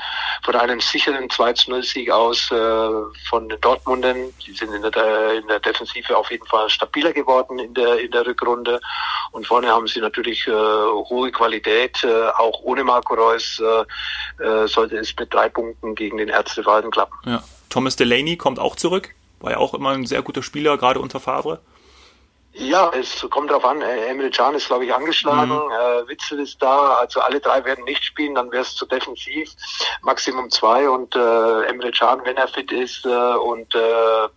von 0.42 0.56
einem 0.56 0.80
sicheren 0.80 1.28
2-0-Sieg 1.28 2.10
aus 2.10 2.50
äh, 2.50 2.56
von 3.28 3.48
den 3.48 3.60
Dortmundern. 3.60 4.32
Die 4.46 4.52
sind 4.52 4.72
in 4.72 4.82
der, 4.82 5.34
in 5.34 5.46
der 5.48 5.60
Defensive 5.60 6.16
auf 6.16 6.30
jeden 6.30 6.46
Fall 6.46 6.68
stabiler 6.70 7.12
geworden 7.12 7.58
in 7.58 7.74
der 7.74 8.00
in 8.00 8.10
der 8.10 8.26
Rückrunde 8.26 8.80
und 9.32 9.46
vorne 9.46 9.68
haben 9.68 9.86
sie 9.86 10.00
natürlich 10.00 10.46
äh, 10.46 10.52
hohe 10.52 11.30
Qualität, 11.30 12.02
äh, 12.04 12.28
auch 12.38 12.60
ohne 12.62 12.84
Marco 12.84 13.14
Reus 13.14 13.60
äh, 13.60 14.44
äh, 14.44 14.66
sollte 14.66 14.98
es 14.98 15.14
mit 15.18 15.32
drei 15.32 15.48
Punkten 15.48 15.94
gegen 15.94 16.16
den 16.16 16.28
Erzrivalen 16.28 16.90
klappen. 16.90 17.16
Ja. 17.24 17.42
Thomas 17.68 17.96
Delaney 17.96 18.36
kommt 18.36 18.58
auch 18.58 18.76
zurück. 18.76 19.14
War 19.40 19.52
ja 19.52 19.56
auch 19.58 19.74
immer 19.74 19.90
ein 19.90 20.06
sehr 20.06 20.22
guter 20.22 20.42
Spieler, 20.42 20.76
gerade 20.76 21.00
unter 21.00 21.20
Favre. 21.20 21.60
Ja, 22.60 22.90
es 22.90 23.26
kommt 23.30 23.50
darauf 23.50 23.64
an. 23.64 23.80
Äh, 23.80 24.06
Emre 24.08 24.28
Can 24.28 24.54
ist, 24.54 24.66
glaube 24.66 24.84
ich, 24.84 24.94
angeschlagen. 24.94 25.54
Mhm. 25.54 25.72
Äh, 25.72 26.08
Witzel 26.08 26.40
ist 26.40 26.62
da. 26.62 26.94
Also 26.96 27.20
alle 27.20 27.40
drei 27.40 27.64
werden 27.64 27.84
nicht 27.84 28.04
spielen. 28.04 28.34
Dann 28.34 28.52
wäre 28.52 28.62
es 28.62 28.74
zu 28.74 28.84
defensiv. 28.84 29.50
Maximum 30.02 30.50
zwei. 30.50 30.88
Und 30.88 31.16
äh, 31.16 31.62
Emre 31.64 31.90
Can, 31.90 32.20
wenn 32.24 32.36
er 32.36 32.48
fit 32.48 32.70
ist, 32.70 33.06
äh, 33.06 33.08
und 33.08 33.74
äh, 33.74 34.28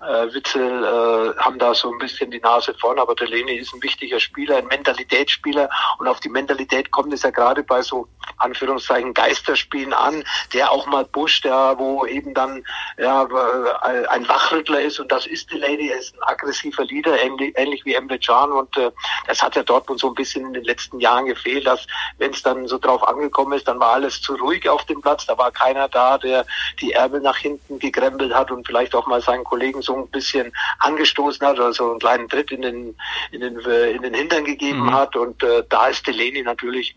äh, 0.00 0.32
Witzel 0.32 0.84
äh, 0.84 1.38
haben 1.40 1.58
da 1.58 1.74
so 1.74 1.92
ein 1.92 1.98
bisschen 1.98 2.30
die 2.30 2.40
Nase 2.40 2.74
vorn, 2.74 2.98
aber 2.98 3.14
der 3.14 3.28
Leni 3.28 3.56
ist 3.56 3.74
ein 3.74 3.82
wichtiger 3.82 4.18
Spieler, 4.18 4.56
ein 4.56 4.66
Mentalitätsspieler 4.66 5.68
und 5.98 6.08
auf 6.08 6.20
die 6.20 6.30
Mentalität 6.30 6.90
kommt 6.90 7.12
es 7.12 7.22
ja 7.22 7.30
gerade 7.30 7.62
bei 7.62 7.82
so 7.82 8.08
Anführungszeichen 8.38 9.12
Geisterspielen 9.12 9.92
an, 9.92 10.24
der 10.54 10.72
auch 10.72 10.86
mal 10.86 11.04
pusht, 11.04 11.44
ja, 11.44 11.78
wo 11.78 12.06
eben 12.06 12.32
dann 12.32 12.64
ja, 12.98 13.24
äh, 13.24 14.06
ein 14.06 14.26
Wachrüttler 14.26 14.80
ist 14.80 14.98
und 15.00 15.12
das 15.12 15.26
ist 15.26 15.52
Delaney, 15.52 15.90
er 15.90 15.98
ist 15.98 16.14
ein 16.14 16.22
aggressiver 16.22 16.84
Leader, 16.84 17.20
ähnlich, 17.22 17.54
ähnlich 17.70 17.84
wie 17.84 17.94
Emre 17.94 18.18
Can 18.18 18.52
und 18.52 18.76
äh, 18.76 18.90
das 19.26 19.42
hat 19.42 19.56
ja 19.56 19.62
Dortmund 19.62 20.00
so 20.00 20.08
ein 20.08 20.14
bisschen 20.14 20.46
in 20.46 20.52
den 20.52 20.64
letzten 20.64 21.00
Jahren 21.00 21.26
gefehlt, 21.26 21.66
dass 21.66 21.86
wenn 22.18 22.32
es 22.32 22.42
dann 22.42 22.66
so 22.66 22.78
drauf 22.78 23.06
angekommen 23.06 23.52
ist, 23.52 23.68
dann 23.68 23.78
war 23.78 23.92
alles 23.92 24.20
zu 24.20 24.34
ruhig 24.34 24.68
auf 24.68 24.84
dem 24.84 25.00
Platz, 25.00 25.26
da 25.26 25.38
war 25.38 25.50
keiner 25.52 25.88
da, 25.88 26.18
der 26.18 26.44
die 26.80 26.92
Ärmel 26.92 27.20
nach 27.20 27.36
hinten 27.36 27.78
gekrempelt 27.78 28.34
hat 28.34 28.50
und 28.50 28.66
vielleicht 28.66 28.94
auch 28.94 29.06
mal 29.06 29.20
seinen 29.20 29.44
Kollegen 29.44 29.82
so 29.82 29.96
ein 29.96 30.08
bisschen 30.08 30.52
angestoßen 30.80 31.46
hat 31.46 31.58
oder 31.58 31.72
so 31.72 31.90
einen 31.90 32.00
kleinen 32.00 32.28
Tritt 32.28 32.50
in 32.50 32.62
den, 32.62 32.96
in 33.30 33.40
den, 33.40 33.60
äh, 33.60 33.92
in 33.92 34.02
den 34.02 34.14
Hintern 34.14 34.44
gegeben 34.44 34.84
mhm. 34.84 34.94
hat. 34.94 35.16
Und 35.16 35.42
äh, 35.42 35.62
da 35.68 35.86
ist 35.86 36.06
Delaney 36.06 36.42
natürlich 36.42 36.96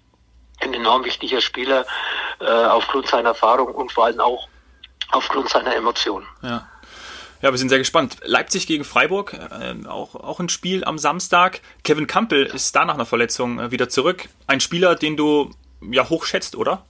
ein 0.62 0.74
enorm 0.74 1.04
wichtiger 1.04 1.42
Spieler 1.42 1.86
äh, 2.40 2.46
aufgrund 2.46 3.08
seiner 3.08 3.30
Erfahrung 3.30 3.74
und 3.76 3.92
vor 3.92 4.06
allem 4.06 4.20
auch 4.20 4.48
aufgrund 5.12 5.50
seiner 5.50 5.76
Emotionen. 5.76 6.26
Ja. 6.42 6.68
Ja, 7.44 7.52
wir 7.52 7.58
sind 7.58 7.68
sehr 7.68 7.78
gespannt. 7.78 8.20
Leipzig 8.24 8.68
gegen 8.68 8.86
Freiburg, 8.86 9.34
äh, 9.34 9.86
auch, 9.86 10.16
auch 10.16 10.40
ein 10.40 10.48
Spiel 10.48 10.86
am 10.86 10.98
Samstag. 10.98 11.60
Kevin 11.84 12.08
Campbell 12.08 12.46
ist 12.46 12.74
da 12.74 12.86
nach 12.86 12.94
einer 12.94 13.06
Verletzung 13.06 13.60
äh, 13.60 13.70
wieder 13.70 13.90
zurück. 13.90 14.30
Ein 14.48 14.62
Spieler, 14.62 14.96
den 14.96 15.18
du 15.18 15.52
ja 15.82 16.08
hoch 16.08 16.24
schätzt, 16.24 16.56
oder? 16.56 16.86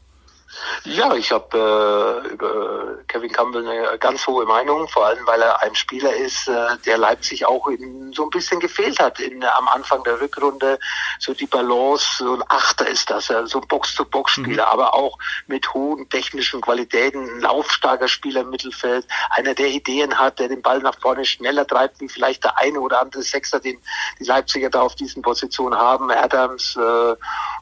Ja, 0.86 1.14
ich 1.14 1.32
habe 1.32 2.24
äh, 2.26 2.28
über 2.34 2.98
Kevin 3.08 3.32
Campbell 3.32 3.68
eine 3.68 3.98
ganz 3.98 4.28
hohe 4.28 4.46
Meinung, 4.46 4.88
vor 4.88 5.06
allem 5.06 5.26
weil 5.26 5.42
er 5.42 5.62
ein 5.62 5.76
Spieler 5.76 6.14
ist, 6.16 6.48
äh, 6.48 6.78
der 6.86 6.98
Leipzig 6.98 7.46
auch 7.46 7.68
in, 7.68 8.12
so 8.14 8.24
ein 8.24 8.30
bisschen 8.30 8.60
gefehlt 8.60 9.00
hat 9.00 9.20
in, 9.20 9.44
am 9.44 9.68
Anfang 9.70 10.04
der 10.04 10.20
Rückrunde. 10.20 10.80
So 11.20 11.34
die 11.34 11.46
Balance, 11.46 12.06
so 12.18 12.34
ein 12.34 12.44
Achter 12.50 12.88
ist 12.88 13.10
das, 13.10 13.30
ja, 13.30 13.46
so 13.46 13.62
ein 13.62 13.68
Box-to-Box-Spieler, 13.68 14.66
mhm. 14.66 14.72
aber 14.72 14.94
auch 14.94 15.18
mit 15.48 15.74
hohen 15.74 16.10
technischen 16.10 16.62
Qualitäten, 16.62 17.24
ein 17.24 17.42
laufstarker 17.42 18.08
Spieler 18.08 18.42
im 18.42 18.50
Mittelfeld, 18.50 19.06
einer, 19.30 19.54
der 19.54 19.68
Ideen 19.68 20.18
hat, 20.20 20.40
der 20.40 20.50
den 20.50 20.62
Ball 20.62 20.80
nach 20.80 21.00
vorne 21.00 21.26
schneller 21.26 21.66
treibt, 21.66 22.00
wie 22.02 22.10
vielleicht 22.10 22.44
der 22.44 22.58
eine 22.58 22.80
oder 22.80 23.02
andere 23.02 23.24
Sechser, 23.24 23.60
den 23.60 23.80
die 24.20 24.26
Leipziger 24.26 24.70
da 24.70 24.82
auf 24.82 24.96
diesen 24.96 25.22
Positionen 25.22 25.78
haben. 25.78 26.12
Adams 26.12 26.76
äh, 26.76 27.16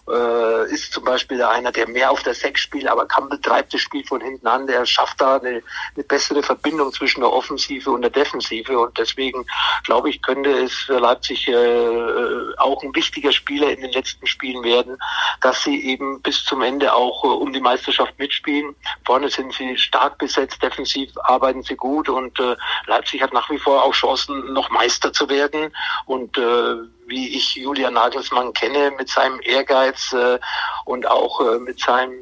äh, 0.09 0.71
ist 0.71 0.93
zum 0.93 1.03
Beispiel 1.03 1.41
einer, 1.43 1.71
der 1.71 1.87
mehr 1.87 2.11
auf 2.11 2.23
der 2.23 2.33
Sechs 2.33 2.61
spielt, 2.61 2.87
aber 2.87 3.07
Campbell 3.07 3.39
treibt 3.39 3.73
das 3.73 3.81
Spiel 3.81 4.05
von 4.05 4.21
hinten 4.21 4.47
an. 4.47 4.67
Der 4.67 4.85
schafft 4.85 5.21
da 5.21 5.37
eine, 5.37 5.61
eine 5.95 6.03
bessere 6.03 6.43
Verbindung 6.43 6.91
zwischen 6.91 7.21
der 7.21 7.31
Offensive 7.31 7.91
und 7.91 8.01
der 8.01 8.09
Defensive 8.09 8.77
und 8.77 8.97
deswegen 8.97 9.45
glaube 9.83 10.09
ich, 10.09 10.21
könnte 10.21 10.49
es 10.49 10.73
für 10.73 10.99
Leipzig 10.99 11.47
äh, 11.47 12.55
auch 12.57 12.83
ein 12.83 12.95
wichtiger 12.95 13.31
Spieler 13.31 13.71
in 13.71 13.81
den 13.81 13.91
letzten 13.91 14.25
Spielen 14.27 14.63
werden, 14.63 14.97
dass 15.41 15.63
sie 15.63 15.83
eben 15.85 16.21
bis 16.21 16.43
zum 16.43 16.61
Ende 16.61 16.93
auch 16.93 17.23
äh, 17.23 17.27
um 17.27 17.53
die 17.53 17.61
Meisterschaft 17.61 18.17
mitspielen. 18.19 18.75
Vorne 19.05 19.29
sind 19.29 19.53
sie 19.53 19.77
stark 19.77 20.17
besetzt, 20.17 20.61
defensiv 20.61 21.11
arbeiten 21.23 21.63
sie 21.63 21.75
gut 21.75 22.09
und 22.09 22.39
äh, 22.39 22.55
Leipzig 22.87 23.21
hat 23.21 23.33
nach 23.33 23.49
wie 23.49 23.59
vor 23.59 23.83
auch 23.83 23.93
Chancen, 23.93 24.53
noch 24.53 24.69
Meister 24.69 25.13
zu 25.13 25.29
werden 25.29 25.73
und 26.05 26.37
äh, 26.37 26.75
wie 27.07 27.35
ich 27.35 27.55
Julian 27.55 27.93
Nagelsmann 27.93 28.53
kenne, 28.53 28.91
mit 28.97 29.09
seinem 29.09 29.39
Ehrgeiz 29.41 30.13
äh, 30.13 30.39
und 30.85 31.07
auch 31.07 31.41
äh, 31.41 31.59
mit, 31.59 31.79
seinem, 31.79 32.13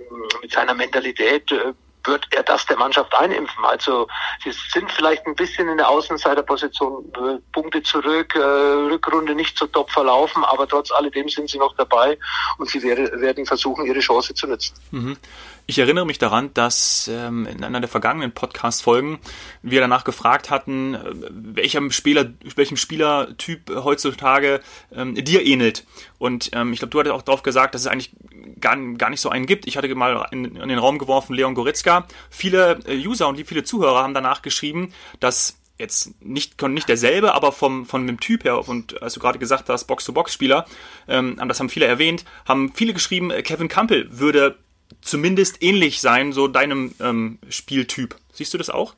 mit 0.41 0.51
seiner 0.51 0.73
Mentalität, 0.73 1.51
äh, 1.51 1.73
wird 2.05 2.25
er 2.31 2.43
das 2.43 2.65
der 2.65 2.77
Mannschaft 2.77 3.13
einimpfen. 3.15 3.63
Also 3.65 4.07
sie 4.43 4.51
sind 4.71 4.91
vielleicht 4.91 5.25
ein 5.27 5.35
bisschen 5.35 5.67
in 5.69 5.77
der 5.77 5.89
Außenseiterposition, 5.89 7.11
äh, 7.15 7.37
Punkte 7.51 7.83
zurück, 7.83 8.35
äh, 8.35 8.39
Rückrunde 8.39 9.35
nicht 9.35 9.57
so 9.57 9.67
top 9.67 9.91
verlaufen, 9.91 10.43
aber 10.43 10.67
trotz 10.67 10.91
alledem 10.91 11.29
sind 11.29 11.49
sie 11.49 11.57
noch 11.57 11.75
dabei 11.75 12.17
und 12.57 12.69
sie 12.69 12.81
werden 12.81 13.45
versuchen, 13.45 13.85
ihre 13.85 13.99
Chance 13.99 14.33
zu 14.33 14.47
nutzen. 14.47 14.73
Mhm. 14.91 15.17
Ich 15.65 15.77
erinnere 15.77 16.05
mich 16.05 16.17
daran, 16.17 16.53
dass 16.53 17.09
ähm, 17.13 17.45
in 17.45 17.63
einer 17.63 17.79
der 17.79 17.89
vergangenen 17.89 18.31
Podcast-Folgen 18.31 19.19
wir 19.61 19.81
danach 19.81 20.03
gefragt 20.03 20.49
hatten, 20.49 20.95
äh, 20.95 21.01
welchem 21.29 21.91
Spieler, 21.91 22.31
welchem 22.55 22.77
Spielertyp 22.77 23.69
heutzutage 23.69 24.61
ähm, 24.91 25.15
dir 25.15 25.45
ähnelt. 25.45 25.85
Und 26.17 26.49
ähm, 26.53 26.73
ich 26.73 26.79
glaube, 26.79 26.91
du 26.91 26.99
hattest 26.99 27.13
auch 27.13 27.21
darauf 27.21 27.43
gesagt, 27.43 27.75
dass 27.75 27.81
es 27.81 27.87
eigentlich 27.87 28.11
gar, 28.59 28.77
gar 28.93 29.09
nicht 29.09 29.21
so 29.21 29.29
einen 29.29 29.45
gibt. 29.45 29.67
Ich 29.67 29.77
hatte 29.77 29.93
mal 29.93 30.27
in, 30.31 30.55
in 30.55 30.69
den 30.69 30.79
Raum 30.79 30.97
geworfen 30.97 31.33
Leon 31.33 31.55
Goretzka. 31.55 32.07
Viele 32.29 32.79
äh, 32.85 32.97
User 32.97 33.27
und 33.27 33.39
viele 33.45 33.63
Zuhörer 33.63 34.03
haben 34.03 34.13
danach 34.13 34.41
geschrieben, 34.41 34.93
dass 35.19 35.59
jetzt 35.79 36.21
nicht, 36.21 36.61
nicht 36.61 36.89
derselbe, 36.89 37.33
aber 37.33 37.51
vom, 37.51 37.85
von 37.85 38.05
dem 38.05 38.19
Typ 38.19 38.43
her, 38.43 38.67
und 38.67 39.01
als 39.01 39.13
du 39.13 39.19
gerade 39.19 39.39
gesagt 39.39 39.69
hast, 39.69 39.85
Box-to-Box-Spieler, 39.85 40.65
ähm, 41.07 41.39
das 41.47 41.59
haben 41.59 41.69
viele 41.69 41.85
erwähnt, 41.85 42.25
haben 42.45 42.73
viele 42.73 42.93
geschrieben, 42.93 43.31
äh, 43.31 43.41
Kevin 43.41 43.69
Campbell 43.69 44.07
würde 44.11 44.57
zumindest 45.01 45.61
ähnlich 45.61 46.01
sein, 46.01 46.33
so 46.33 46.47
deinem 46.47 46.93
ähm, 46.99 47.39
Spieltyp. 47.49 48.15
Siehst 48.33 48.53
du 48.53 48.57
das 48.57 48.69
auch? 48.69 48.93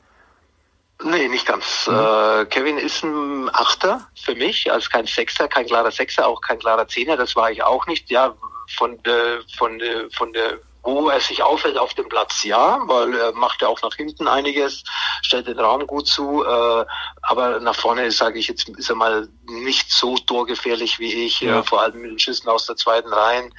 Nee, 1.03 1.27
nicht 1.29 1.45
ganz. 1.45 1.87
Mhm. 1.87 1.95
Äh, 1.95 2.45
Kevin 2.45 2.77
ist 2.77 3.03
ein 3.03 3.49
Achter 3.53 4.07
für 4.23 4.35
mich, 4.35 4.71
also 4.71 4.89
kein 4.89 5.07
Sechser, 5.07 5.47
kein 5.47 5.65
klarer 5.65 5.91
Sechser, 5.91 6.27
auch 6.27 6.41
kein 6.41 6.59
klarer 6.59 6.87
Zehner, 6.87 7.17
das 7.17 7.35
war 7.35 7.51
ich 7.51 7.63
auch 7.63 7.87
nicht. 7.87 8.09
Ja, 8.09 8.35
von 8.77 9.01
der, 9.03 9.41
von 9.57 9.79
der, 9.79 10.09
von 10.11 10.31
der 10.33 10.59
wo 10.83 11.09
er 11.09 11.19
sich 11.19 11.43
auffällt 11.43 11.77
auf 11.77 11.93
dem 11.93 12.09
Platz, 12.09 12.43
ja, 12.43 12.79
weil 12.85 13.13
er 13.15 13.33
macht 13.33 13.61
ja 13.61 13.67
auch 13.67 13.81
nach 13.81 13.95
hinten 13.95 14.27
einiges, 14.27 14.83
stellt 15.21 15.47
den 15.47 15.59
Raum 15.59 15.85
gut 15.85 16.07
zu, 16.07 16.43
äh, 16.43 16.85
aber 17.21 17.59
nach 17.59 17.75
vorne, 17.75 18.09
sage 18.11 18.39
ich 18.39 18.47
jetzt, 18.47 18.67
ist 18.69 18.89
er 18.89 18.95
mal 18.95 19.27
nicht 19.45 19.91
so 19.91 20.17
torgefährlich 20.17 20.97
wie 20.99 21.25
ich, 21.25 21.41
ja. 21.41 21.59
äh, 21.59 21.63
vor 21.63 21.81
allem 21.81 22.01
mit 22.01 22.11
den 22.11 22.19
Schüssen 22.19 22.49
aus 22.49 22.65
der 22.65 22.75
zweiten 22.75 23.13
Reihe. 23.13 23.49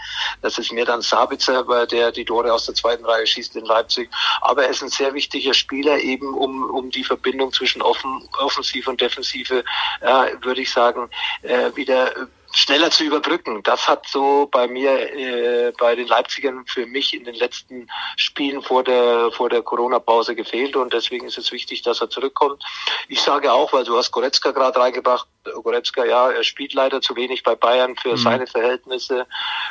Das 0.43 0.59
ist 0.59 0.73
mir 0.73 0.85
dann 0.85 1.03
Sabitzer, 1.03 1.65
bei 1.65 1.87
der 1.87 2.13
die 2.13 2.25
Tore 2.25 2.53
aus 2.53 2.67
der 2.67 2.75
zweiten 2.75 3.05
Reihe 3.05 3.27
schießt 3.27 3.57
in 3.57 3.65
Leipzig. 3.65 4.11
Aber 4.41 4.65
er 4.65 4.71
ist 4.71 4.83
ein 4.83 4.89
sehr 4.89 5.15
wichtiger 5.15 5.55
Spieler 5.55 5.99
eben, 5.99 6.35
um, 6.35 6.65
um 6.71 6.91
die 6.91 7.05
Verbindung 7.05 7.53
zwischen 7.53 7.83
Offen, 7.83 8.29
Offensive 8.39 8.91
und 8.91 9.01
Defensive, 9.01 9.65
äh, 10.01 10.27
würde 10.41 10.63
ich 10.63 10.73
sagen, 10.73 11.09
äh, 11.43 11.71
wieder 11.75 12.13
schneller 12.53 12.91
zu 12.91 13.05
überbrücken. 13.05 13.63
Das 13.63 13.89
hat 13.89 14.07
so 14.07 14.49
bei 14.51 14.69
mir, 14.69 14.91
äh, 15.15 15.73
bei 15.79 15.95
den 15.95 16.07
Leipzigern 16.07 16.65
für 16.67 16.87
mich 16.87 17.15
in 17.15 17.25
den 17.25 17.35
letzten 17.35 17.89
Spielen 18.17 18.63
vor 18.63 18.85
der, 18.85 19.31
vor 19.33 19.49
der 19.49 19.63
Corona-Pause 19.63 20.35
gefehlt 20.35 20.77
und 20.77 20.93
deswegen 20.93 21.27
ist 21.27 21.39
es 21.39 21.51
wichtig, 21.53 21.83
dass 21.83 22.01
er 22.01 22.11
zurückkommt. 22.11 22.63
Ich 23.09 23.21
sage 23.21 23.53
auch, 23.53 23.73
weil 23.73 23.85
du 23.85 23.97
hast 23.97 24.13
Goretzka 24.13 24.51
gerade 24.51 24.79
reingebracht, 24.79 25.27
Goretzka, 25.63 26.05
ja, 26.05 26.31
er 26.31 26.45
spielt 26.45 26.75
leider 26.75 27.01
zu 27.01 27.17
wenig 27.17 27.43
bei 27.43 27.55
Bayern 27.55 27.97
für 27.97 28.13
mhm. 28.13 28.17
seine 28.17 28.47
Verhältnisse, 28.47 29.27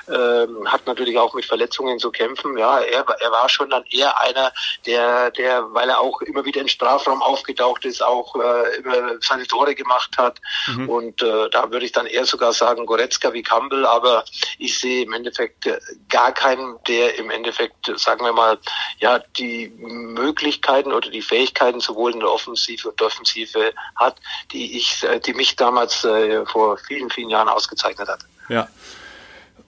ähm, 0.08 0.72
hat 0.72 0.86
natürlich 0.86 1.18
auch 1.18 1.34
mit 1.34 1.46
Verletzungen 1.46 2.00
zu 2.00 2.12
kämpfen. 2.12 2.58
Ja, 2.58 2.80
er, 2.80 3.06
er 3.08 3.32
war 3.32 3.50
schon 3.50 3.70
dann 3.70 3.84
eher 3.90 4.20
einer, 4.20 4.52
der, 4.86 5.32
der, 5.32 5.74
weil 5.74 5.90
er 5.90 6.00
auch 6.00 6.22
immer 6.22 6.46
wieder 6.46 6.62
im 6.62 6.68
Strafraum 6.68 7.22
aufgetaucht 7.22 7.86
ist, 7.86 8.04
auch 8.04 8.36
äh, 8.36 8.78
immer 8.78 9.22
seine 9.22 9.48
Tore 9.48 9.76
gemacht 9.76 10.18
hat. 10.18 10.40
Mhm. 10.68 10.90
Und 10.90 11.22
äh, 11.22 11.50
da 11.50 11.72
würde 11.72 11.86
ich 11.86 11.92
dann 11.92 12.06
eher 12.06 12.26
sogar 12.26 12.54
sagen, 12.54 12.86
Goretzka 12.86 13.34
wie 13.34 13.44
Campbell, 13.44 13.86
aber 13.86 14.24
ich 14.58 14.78
sehe 14.78 15.04
im 15.06 15.14
Endeffekt 15.14 15.66
äh, 15.68 15.80
gar 16.10 16.34
keinen, 16.34 16.78
der 16.88 17.18
im 17.18 17.30
Endeffekt, 17.30 17.92
sagen 17.98 18.26
wir 18.26 18.34
mal, 18.34 18.60
ja, 19.00 19.20
die 19.38 19.70
Möglichkeiten 19.78 20.92
oder 20.92 21.10
die 21.10 21.22
Fähigkeiten 21.22 21.80
sowohl 21.80 22.14
in 22.14 22.20
der 22.20 22.32
Offensive 22.32 22.90
und 22.90 23.00
Defensive 23.00 23.74
hat, 23.96 24.18
die 24.52 24.78
ich, 24.78 25.04
äh, 25.04 25.20
die 25.20 25.34
mich 25.34 25.56
damals 25.62 26.04
äh, 26.04 26.46
vor 26.46 26.78
vielen, 26.78 27.10
vielen 27.10 27.30
Jahren 27.30 27.48
ausgezeichnet 27.48 28.08
hat. 28.08 28.26
Ja. 28.50 28.68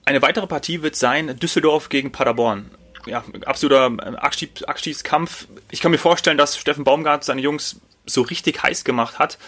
Eine 0.04 0.20
weitere 0.20 0.46
Partie 0.46 0.82
wird 0.82 0.96
sein 0.96 1.38
Düsseldorf 1.38 1.88
gegen 1.88 2.12
Paderborn. 2.12 2.70
Ja, 3.06 3.24
absoluter 3.46 3.92
Abschied, 4.22 4.68
Abschiedskampf. 4.68 5.46
Ich 5.70 5.80
kann 5.80 5.90
mir 5.90 5.98
vorstellen, 5.98 6.38
dass 6.38 6.56
Steffen 6.56 6.84
Baumgart 6.84 7.24
seine 7.24 7.40
Jungs 7.40 7.76
so 8.06 8.22
richtig 8.22 8.62
heiß 8.62 8.84
gemacht 8.84 9.18
hat 9.18 9.38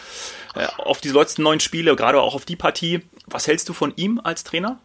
äh, 0.54 0.66
auf 0.78 1.00
die 1.00 1.10
letzten 1.10 1.42
neun 1.42 1.60
Spiele, 1.60 1.94
gerade 1.96 2.20
auch 2.20 2.34
auf 2.34 2.44
die 2.44 2.56
Partie. 2.56 3.02
Was 3.26 3.46
hältst 3.46 3.68
du 3.68 3.72
von 3.72 3.92
ihm 3.96 4.20
als 4.22 4.44
Trainer? 4.44 4.78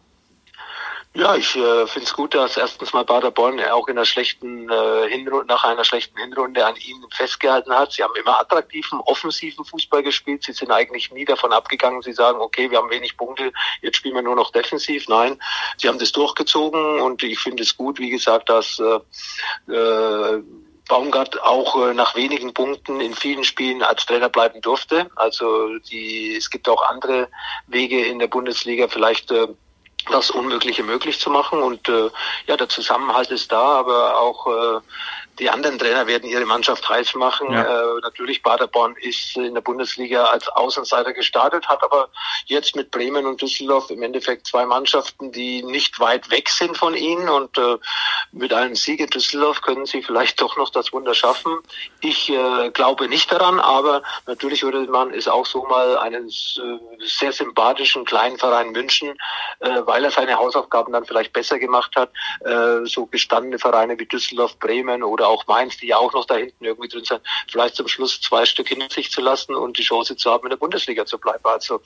Ja, 1.14 1.34
ich 1.34 1.54
äh, 1.56 1.86
finde 1.86 2.06
es 2.06 2.14
gut, 2.14 2.34
dass 2.34 2.56
erstens 2.56 2.94
mal 2.94 3.04
Paderborn 3.04 3.60
auch 3.64 3.86
in 3.88 3.98
einer 3.98 4.06
schlechten 4.06 4.70
äh, 4.70 5.08
Hinrunde, 5.10 5.44
nach 5.46 5.62
einer 5.62 5.84
schlechten 5.84 6.18
Hinrunde 6.18 6.64
an 6.64 6.74
ihnen 6.76 7.04
festgehalten 7.10 7.70
hat. 7.70 7.92
Sie 7.92 8.02
haben 8.02 8.16
immer 8.16 8.40
attraktiven, 8.40 8.98
offensiven 9.00 9.62
Fußball 9.62 10.02
gespielt. 10.02 10.42
Sie 10.42 10.52
sind 10.52 10.70
eigentlich 10.70 11.12
nie 11.12 11.26
davon 11.26 11.52
abgegangen. 11.52 12.00
Sie 12.00 12.14
sagen, 12.14 12.40
okay, 12.40 12.70
wir 12.70 12.78
haben 12.78 12.88
wenig 12.88 13.18
Punkte, 13.18 13.52
jetzt 13.82 13.98
spielen 13.98 14.14
wir 14.14 14.22
nur 14.22 14.36
noch 14.36 14.52
defensiv. 14.52 15.06
Nein, 15.06 15.38
sie 15.76 15.86
haben 15.86 15.98
das 15.98 16.12
durchgezogen 16.12 17.02
und 17.02 17.22
ich 17.22 17.38
finde 17.38 17.62
es 17.62 17.76
gut, 17.76 17.98
wie 17.98 18.08
gesagt, 18.08 18.48
dass 18.48 18.80
äh, 18.80 19.70
äh, 19.70 20.42
Baumgart 20.88 21.42
auch 21.42 21.88
äh, 21.88 21.92
nach 21.92 22.16
wenigen 22.16 22.54
Punkten 22.54 23.02
in 23.02 23.12
vielen 23.12 23.44
Spielen 23.44 23.82
als 23.82 24.06
Trainer 24.06 24.30
bleiben 24.30 24.62
durfte. 24.62 25.10
Also 25.16 25.76
die, 25.90 26.36
es 26.36 26.48
gibt 26.48 26.70
auch 26.70 26.88
andere 26.88 27.28
Wege 27.66 28.02
in 28.02 28.18
der 28.18 28.28
Bundesliga, 28.28 28.88
vielleicht 28.88 29.30
äh, 29.30 29.48
das 30.10 30.30
Unmögliche 30.30 30.82
möglich 30.82 31.20
zu 31.20 31.30
machen. 31.30 31.62
Und 31.62 31.88
äh, 31.88 32.10
ja, 32.46 32.56
der 32.56 32.68
Zusammenhalt 32.68 33.30
ist 33.30 33.52
da, 33.52 33.78
aber 33.78 34.18
auch 34.18 34.46
äh, 34.46 34.80
die 35.38 35.48
anderen 35.48 35.78
Trainer 35.78 36.06
werden 36.06 36.28
ihre 36.28 36.44
Mannschaft 36.44 36.88
heiß 36.88 37.14
machen. 37.14 37.52
Ja. 37.52 37.62
Äh, 37.62 38.00
natürlich 38.02 38.42
Paderborn 38.42 38.96
ist 39.00 39.36
in 39.36 39.54
der 39.54 39.62
Bundesliga 39.62 40.24
als 40.24 40.48
Außenseiter 40.48 41.12
gestartet, 41.12 41.68
hat 41.68 41.82
aber 41.82 42.08
jetzt 42.46 42.76
mit 42.76 42.90
Bremen 42.90 43.26
und 43.26 43.40
Düsseldorf 43.40 43.90
im 43.90 44.02
Endeffekt 44.02 44.46
zwei 44.46 44.66
Mannschaften, 44.66 45.32
die 45.32 45.62
nicht 45.62 45.98
weit 46.00 46.30
weg 46.30 46.48
sind 46.50 46.76
von 46.76 46.94
ihnen. 46.94 47.28
Und 47.28 47.56
äh, 47.56 47.78
mit 48.32 48.52
einem 48.52 48.74
Sieg 48.74 49.00
in 49.00 49.08
Düsseldorf 49.08 49.62
können 49.62 49.86
sie 49.86 50.02
vielleicht 50.02 50.40
doch 50.40 50.56
noch 50.56 50.70
das 50.70 50.92
Wunder 50.92 51.14
schaffen. 51.14 51.58
Ich 52.00 52.28
äh, 52.28 52.70
glaube 52.70 53.08
nicht 53.08 53.32
daran, 53.32 53.58
aber 53.58 54.02
natürlich 54.26 54.62
würde 54.62 54.80
man 54.90 55.14
es 55.14 55.28
auch 55.28 55.46
so 55.46 55.64
mal 55.64 55.98
einen 55.98 56.28
äh, 56.28 57.06
sehr 57.06 57.32
sympathischen 57.32 58.04
kleinen 58.04 58.38
Verein 58.38 58.74
wünschen, 58.74 59.10
äh, 59.60 59.80
weil 59.86 60.04
er 60.04 60.10
seine 60.10 60.36
Hausaufgaben 60.36 60.92
dann 60.92 61.06
vielleicht 61.06 61.32
besser 61.32 61.58
gemacht 61.58 61.96
hat. 61.96 62.10
Äh, 62.40 62.86
so 62.86 63.06
gestandene 63.06 63.58
Vereine 63.58 63.98
wie 63.98 64.06
Düsseldorf, 64.06 64.58
Bremen 64.58 65.02
oder 65.02 65.21
oder 65.22 65.28
auch 65.28 65.46
Mainz, 65.46 65.76
die 65.76 65.86
ja 65.86 65.98
auch 65.98 66.12
noch 66.12 66.24
da 66.24 66.34
hinten 66.34 66.64
irgendwie 66.64 66.88
drin 66.88 67.04
sind, 67.04 67.20
vielleicht 67.48 67.76
zum 67.76 67.86
Schluss 67.86 68.20
zwei 68.20 68.44
Stück 68.44 68.68
hinter 68.68 68.90
sich 68.90 69.10
zu 69.10 69.20
lassen 69.20 69.54
und 69.54 69.78
die 69.78 69.82
Chance 69.82 70.16
zu 70.16 70.30
haben, 70.30 70.44
in 70.44 70.50
der 70.50 70.56
Bundesliga 70.56 71.06
zu 71.06 71.18
bleiben. 71.18 71.44
Also 71.44 71.80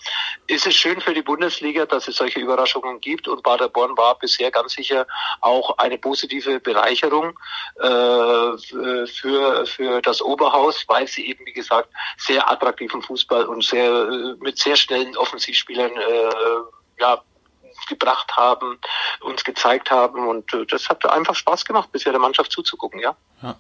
ist 0.47 0.67
es 0.67 0.75
schön 0.75 1.01
für 1.01 1.13
die 1.13 1.23
Bundesliga, 1.23 1.85
dass 1.85 2.09
es 2.09 2.17
solche 2.17 2.41
Überraschungen 2.41 3.01
gibt 3.01 3.29
und 3.29 3.43
Paderborn 3.43 3.97
war 3.97 4.19
bisher 4.19 4.51
ganz 4.51 4.73
sicher 4.73 5.07
auch 5.43 5.77
eine 5.79 5.99
positive 5.99 6.61
Bereicherung 6.61 7.39
äh, 7.81 9.07
für, 9.07 9.67
für 9.67 10.01
das 10.03 10.23
Oberhaus, 10.23 10.85
weil 10.89 11.07
sie 11.07 11.29
eben, 11.29 11.45
wie 11.45 11.53
gesagt, 11.53 11.91
sehr 12.17 12.51
attraktiven 12.51 13.03
Fußball 13.03 13.45
und 13.45 13.63
sehr 13.63 14.37
mit 14.41 14.59
sehr 14.59 14.77
schnellen 14.77 15.17
Offensivspielern 15.17 15.93
äh, 15.93 17.01
ja, 17.01 17.23
gebracht 17.87 18.37
haben, 18.37 18.79
uns 19.21 19.45
gezeigt 19.45 19.91
haben 19.91 20.29
und 20.29 20.53
äh, 20.55 20.67
das 20.67 20.89
hat 20.89 21.05
einfach 21.09 21.35
Spaß 21.35 21.65
gemacht, 21.65 21.91
bisher 21.93 22.13
der 22.13 22.21
Mannschaft 22.21 22.53
zuzugucken, 22.53 23.01
ja. 23.01 23.17
ja. 23.43 23.57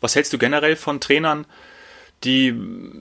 Was 0.00 0.14
hältst 0.14 0.32
du 0.32 0.38
generell 0.38 0.76
von 0.76 1.00
Trainern, 1.00 1.46
die 2.24 2.54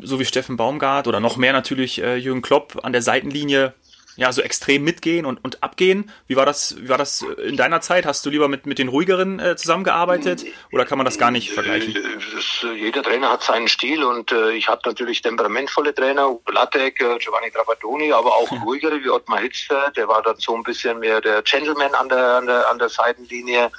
so 0.03 0.19
wie 0.19 0.25
Steffen 0.25 0.57
Baumgart 0.57 1.07
oder 1.07 1.19
noch 1.19 1.37
mehr 1.37 1.53
natürlich 1.53 2.01
äh, 2.01 2.15
Jürgen 2.17 2.41
Klopp 2.41 2.79
an 2.83 2.91
der 2.91 3.01
Seitenlinie 3.01 3.73
ja, 4.17 4.31
so 4.31 4.41
extrem 4.41 4.83
mitgehen 4.83 5.25
und, 5.25 5.43
und 5.43 5.63
abgehen. 5.63 6.11
Wie 6.27 6.35
war 6.35 6.45
das, 6.45 6.75
wie 6.79 6.89
war 6.89 6.97
das 6.97 7.21
in 7.21 7.55
deiner 7.55 7.81
Zeit? 7.81 8.05
Hast 8.05 8.25
du 8.25 8.29
lieber 8.29 8.47
mit, 8.47 8.65
mit 8.65 8.79
den 8.79 8.89
ruhigeren 8.89 9.39
äh, 9.39 9.55
zusammengearbeitet 9.55 10.43
oder 10.71 10.85
kann 10.85 10.97
man 10.97 11.05
das 11.05 11.17
gar 11.17 11.31
nicht 11.31 11.51
vergleichen? 11.51 11.93
Das, 11.93 12.63
äh, 12.63 12.73
jeder 12.73 13.03
Trainer 13.03 13.31
hat 13.31 13.43
seinen 13.43 13.67
Stil 13.67 14.03
und 14.03 14.31
äh, 14.31 14.53
ich 14.53 14.67
habe 14.67 14.81
natürlich 14.85 15.21
temperamentvolle 15.21 15.93
Trainer, 15.93 16.35
Lattek, 16.51 16.99
äh, 16.99 17.17
Giovanni 17.19 17.51
Trapattoni, 17.51 18.11
aber 18.11 18.35
auch 18.35 18.51
ja. 18.51 18.57
ruhigere 18.63 19.03
wie 19.03 19.09
Ottmar 19.09 19.39
Hitzfer, 19.39 19.91
der 19.95 20.07
war 20.07 20.23
dann 20.23 20.37
so 20.37 20.55
ein 20.55 20.63
bisschen 20.63 20.99
mehr 20.99 21.21
der 21.21 21.43
Gentleman 21.43 21.93
an 21.93 22.09
der, 22.09 22.37
an 22.37 22.47
der, 22.47 22.69
an 22.71 22.79
der 22.79 22.89
Seitenlinie. 22.89 23.69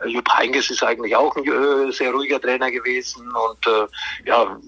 Äh, 0.00 0.08
Jupp 0.08 0.28
Heynckes 0.32 0.70
ist 0.70 0.82
eigentlich 0.82 1.14
auch 1.14 1.36
ein 1.36 1.44
äh, 1.44 1.92
sehr 1.92 2.12
ruhiger 2.12 2.40
Trainer 2.40 2.70
gewesen 2.70 3.30
und 3.30 3.66
äh, 3.66 3.86
ja, 4.24 4.58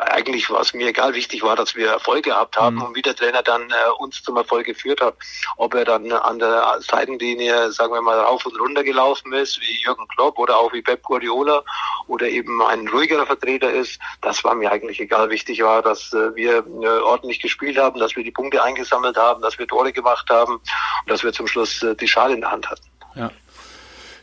eigentlich 0.00 0.50
war 0.50 0.60
es 0.60 0.74
mir 0.74 0.88
egal. 0.88 1.14
Wichtig 1.14 1.42
war, 1.42 1.56
dass 1.56 1.74
wir 1.74 1.88
Erfolg 1.88 2.24
gehabt 2.24 2.56
haben 2.56 2.76
mhm. 2.76 2.82
und 2.82 2.96
wie 2.96 3.02
der 3.02 3.16
Trainer 3.16 3.42
dann 3.42 3.70
äh, 3.70 3.90
uns 3.98 4.22
zum 4.22 4.36
Erfolg 4.36 4.66
geführt 4.66 5.00
hat. 5.00 5.14
Ob 5.56 5.74
er 5.74 5.84
dann 5.84 6.10
an 6.12 6.38
der 6.38 6.78
Seitenlinie, 6.80 7.72
sagen 7.72 7.92
wir 7.92 8.02
mal, 8.02 8.18
rauf 8.18 8.44
und 8.46 8.58
runter 8.58 8.84
gelaufen 8.84 9.32
ist, 9.32 9.60
wie 9.60 9.82
Jürgen 9.82 10.06
Klopp 10.08 10.38
oder 10.38 10.58
auch 10.58 10.72
wie 10.72 10.82
Pep 10.82 11.02
Guardiola 11.02 11.62
oder 12.06 12.28
eben 12.28 12.62
ein 12.62 12.88
ruhigerer 12.88 13.26
Vertreter 13.26 13.70
ist, 13.70 14.00
das 14.20 14.42
war 14.44 14.54
mir 14.54 14.70
eigentlich 14.70 15.00
egal. 15.00 15.30
Wichtig 15.30 15.62
war, 15.62 15.82
dass 15.82 16.12
äh, 16.12 16.34
wir 16.34 16.64
äh, 16.82 16.86
ordentlich 17.00 17.40
gespielt 17.40 17.78
haben, 17.78 18.00
dass 18.00 18.16
wir 18.16 18.24
die 18.24 18.30
Punkte 18.30 18.62
eingesammelt 18.62 19.16
haben, 19.16 19.42
dass 19.42 19.58
wir 19.58 19.66
Tore 19.66 19.92
gemacht 19.92 20.28
haben 20.30 20.54
und 20.54 20.62
dass 21.06 21.22
wir 21.22 21.32
zum 21.32 21.46
Schluss 21.46 21.82
äh, 21.82 21.94
die 21.94 22.08
Schale 22.08 22.34
in 22.34 22.40
der 22.40 22.50
Hand 22.50 22.68
hatten. 22.70 22.86
Ja. 23.14 23.30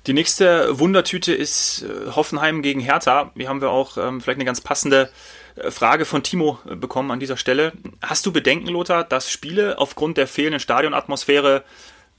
Die 0.08 0.14
nächste 0.14 0.80
Wundertüte 0.80 1.34
ist 1.34 1.84
äh, 1.84 2.12
Hoffenheim 2.16 2.62
gegen 2.62 2.80
Hertha. 2.80 3.32
Hier 3.36 3.50
haben 3.50 3.60
wir 3.60 3.72
auch 3.72 3.98
ähm, 3.98 4.22
vielleicht 4.22 4.38
eine 4.38 4.46
ganz 4.46 4.62
passende 4.62 5.12
äh, 5.58 5.70
Frage 5.70 6.06
von 6.06 6.24
Timo 6.24 6.60
äh, 6.66 6.76
bekommen 6.76 7.12
an 7.12 7.20
dieser 7.20 7.36
Stelle. 7.36 7.74
Hast 8.02 8.26
du 8.26 8.32
Bedenken, 8.32 8.70
Lothar, 8.70 9.04
dass 9.04 9.30
Spiele 9.30 9.78
aufgrund 9.80 10.16
der 10.16 10.28
fehlenden 10.28 10.62
Stadionatmosphäre 10.62 11.66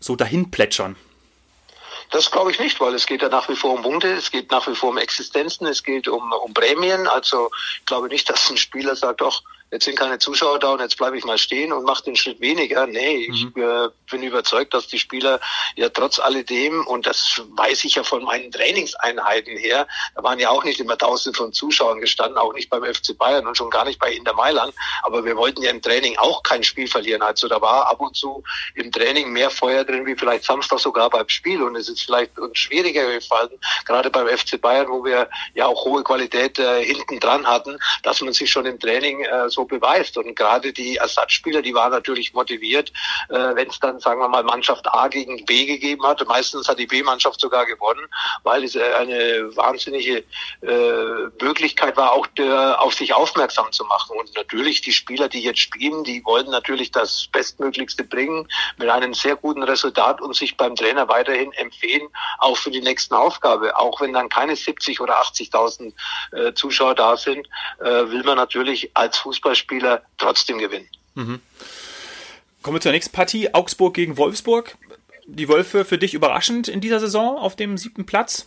so 0.01 0.17
dahin 0.17 0.51
plätschern? 0.51 0.97
Das 2.11 2.31
glaube 2.31 2.51
ich 2.51 2.61
nicht, 2.61 2.79
weil 2.79 2.95
es 2.95 3.07
geht 3.07 3.23
ja 3.23 3.31
nach 3.31 3.49
wie 3.49 3.57
vor 3.57 3.73
um 3.73 3.83
Punkte, 3.83 4.13
es 4.13 4.31
geht 4.31 4.51
nach 4.51 4.69
wie 4.69 4.75
vor 4.75 4.91
um 4.91 4.99
Existenzen, 4.99 5.67
es 5.67 5.83
geht 5.83 6.09
um, 6.09 6.31
um 6.33 6.53
Prämien. 6.53 7.07
Also 7.07 7.51
ich 7.81 7.87
glaube 7.87 8.09
nicht, 8.09 8.29
dass 8.29 8.51
ein 8.51 8.59
Spieler 8.59 8.97
sagt, 8.97 9.23
doch, 9.23 9.43
jetzt 9.71 9.85
sind 9.85 9.99
keine 9.99 10.19
Zuschauer 10.19 10.59
da 10.59 10.73
und 10.73 10.81
jetzt 10.81 10.97
bleibe 10.97 11.19
ich 11.19 11.25
mal 11.25 11.39
stehen 11.39 11.73
und 11.73 11.85
mache 11.85 12.05
den 12.05 12.17
Schritt 12.17 12.41
weniger. 12.41 12.87
Nee, 12.87 13.29
mhm. 13.29 13.35
ich 13.35 13.63
äh, 13.63 13.89
bin 14.11 14.23
überzeugt, 14.23 14.73
dass 14.75 14.87
die 14.87 14.99
Spieler 14.99 15.41
ja 15.77 15.89
trotz 15.89 16.19
alledem, 16.19 16.87
und 16.87 17.07
das 17.07 17.41
weiß 17.51 17.85
ich 17.85 17.97
ja 17.97 18.03
von 18.03 18.25
meinen 18.25 18.51
Trainingseinheiten 18.51 19.57
her, 19.57 19.87
da 20.15 20.23
waren 20.23 20.39
ja 20.39 20.51
auch 20.51 20.65
nicht 20.65 20.81
immer 20.81 20.97
tausend 20.97 21.37
von 21.37 21.53
Zuschauern 21.53 22.01
gestanden, 22.01 22.39
auch 22.39 22.53
nicht 22.55 22.71
beim 22.71 22.85
FC 22.85 23.17
Bayern 23.17 23.47
und 23.47 23.57
schon 23.57 23.71
gar 23.71 23.85
nicht 23.85 23.99
bei 23.99 24.13
Inter 24.13 24.33
Mailand, 24.33 24.75
aber 25.03 25.25
wir 25.25 25.37
wollten 25.37 25.63
ja 25.63 25.71
im 25.71 25.83
Training 25.83 26.17
auch 26.19 26.43
kein 26.43 26.63
Spiel 26.63 26.89
verlieren. 26.89 27.23
Also 27.23 27.49
da 27.49 27.61
war 27.61 27.87
ab 27.87 28.01
und 28.01 28.17
zu 28.17 28.43
im 28.75 28.91
Training 28.91 29.31
mehr 29.33 29.51
Feuer 29.51 29.85
drin, 29.85 30.07
wie 30.07 30.17
vielleicht 30.17 30.45
Samstag 30.45 30.79
sogar 30.79 31.11
beim 31.11 31.29
Spiel 31.29 31.63
und 31.63 31.77
es 31.77 31.89
ist 31.89 32.03
vielleicht 32.03 32.39
uns 32.39 32.59
schwieriger 32.59 33.13
gefallen, 33.13 33.51
gerade 33.85 34.11
beim 34.11 34.29
FC 34.29 34.61
Bayern, 34.61 34.89
wo 34.89 35.05
wir 35.05 35.29
ja 35.55 35.67
auch 35.67 35.85
hohe 35.85 36.03
Qualität 36.03 36.59
äh, 36.59 36.85
hinten 36.85 37.21
dran 37.21 37.47
hatten, 37.47 37.79
dass 38.03 38.21
man 38.21 38.33
sich 38.33 38.51
schon 38.51 38.67
im 38.67 38.79
Training 38.79 39.21
äh, 39.25 39.51
so 39.51 39.58
beweist. 39.65 40.17
Und 40.17 40.35
gerade 40.35 40.73
die 40.73 40.97
Ersatzspieler, 40.97 41.63
die 41.63 41.75
waren 41.75 41.91
natürlich 41.91 42.35
motiviert, 42.35 42.93
äh, 43.29 43.35
wenn 43.55 43.69
es 43.69 43.79
dann, 43.81 44.01
sagen 44.01 44.21
wir 44.21 44.29
mal, 44.29 44.43
Mannschaft 44.43 44.87
A 44.93 45.09
gegen 45.09 45.45
B 45.45 45.67
gegeben 45.67 46.07
hat. 46.07 46.27
Meistens 46.27 46.69
hat 46.69 46.79
die 46.79 46.87
B-Mannschaft 46.87 47.41
sogar 47.41 47.67
gewonnen, 47.67 48.07
weil 48.43 48.65
es 48.65 48.75
äh, 48.75 48.83
eine 48.95 49.57
wahnsinnige 49.57 50.25
äh, 50.63 51.43
Möglichkeit 51.43 51.97
war, 51.97 52.13
auch 52.13 52.27
der, 52.27 52.81
auf 52.81 52.95
sich 52.95 53.15
aufmerksam 53.15 53.71
zu 53.73 53.85
machen. 53.85 54.17
Und 54.19 54.35
natürlich 54.37 54.81
die 54.81 54.93
Spieler, 54.93 55.29
die 55.29 55.43
jetzt 55.43 55.61
spielen, 55.61 56.05
die 56.05 56.25
wollen 56.25 56.51
natürlich 56.51 56.91
das 56.91 57.29
Bestmöglichste 57.33 58.05
bringen 58.05 58.49
mit 58.77 58.89
einem 58.89 59.15
sehr 59.15 59.37
guten 59.37 59.63
Resultat 59.63 60.21
und 60.21 60.35
sich 60.35 60.57
beim 60.57 60.75
Trainer 60.77 61.09
weiterhin 61.09 61.53
empfehlen, 61.53 62.09
auch 62.39 62.57
für 62.57 62.71
die 62.71 62.81
nächsten 62.81 63.15
Aufgabe. 63.15 63.77
Auch 63.77 64.01
wenn 64.01 64.13
dann 64.13 64.29
keine 64.29 64.57
70 64.57 65.01
oder 65.01 65.21
80.000 65.23 65.93
äh, 66.33 66.55
Zuschauer 66.55 66.95
da 66.95 67.17
sind, 67.17 67.47
äh, 67.81 67.85
will 67.85 68.23
man 68.25 68.37
natürlich 68.37 68.91
als 68.95 69.19
Fußball 69.19 69.48
Fußballspieler 69.49 70.03
trotzdem 70.19 70.59
gewinnen. 70.59 70.89
Mhm. 71.15 71.41
Kommen 72.63 72.77
wir 72.77 72.81
zur 72.81 72.93
nächsten 72.93 73.13
Partie. 73.13 73.55
Augsburg 73.55 73.95
gegen 73.95 74.17
Wolfsburg. 74.17 74.77
Die 75.27 75.49
Wölfe 75.49 75.85
für 75.85 75.99
dich 75.99 76.15
überraschend 76.15 76.69
in 76.69 76.81
dieser 76.81 77.01
Saison 77.01 77.37
auf 77.37 77.57
dem 77.57 77.79
siebten 77.79 78.07
Platz? 78.07 78.47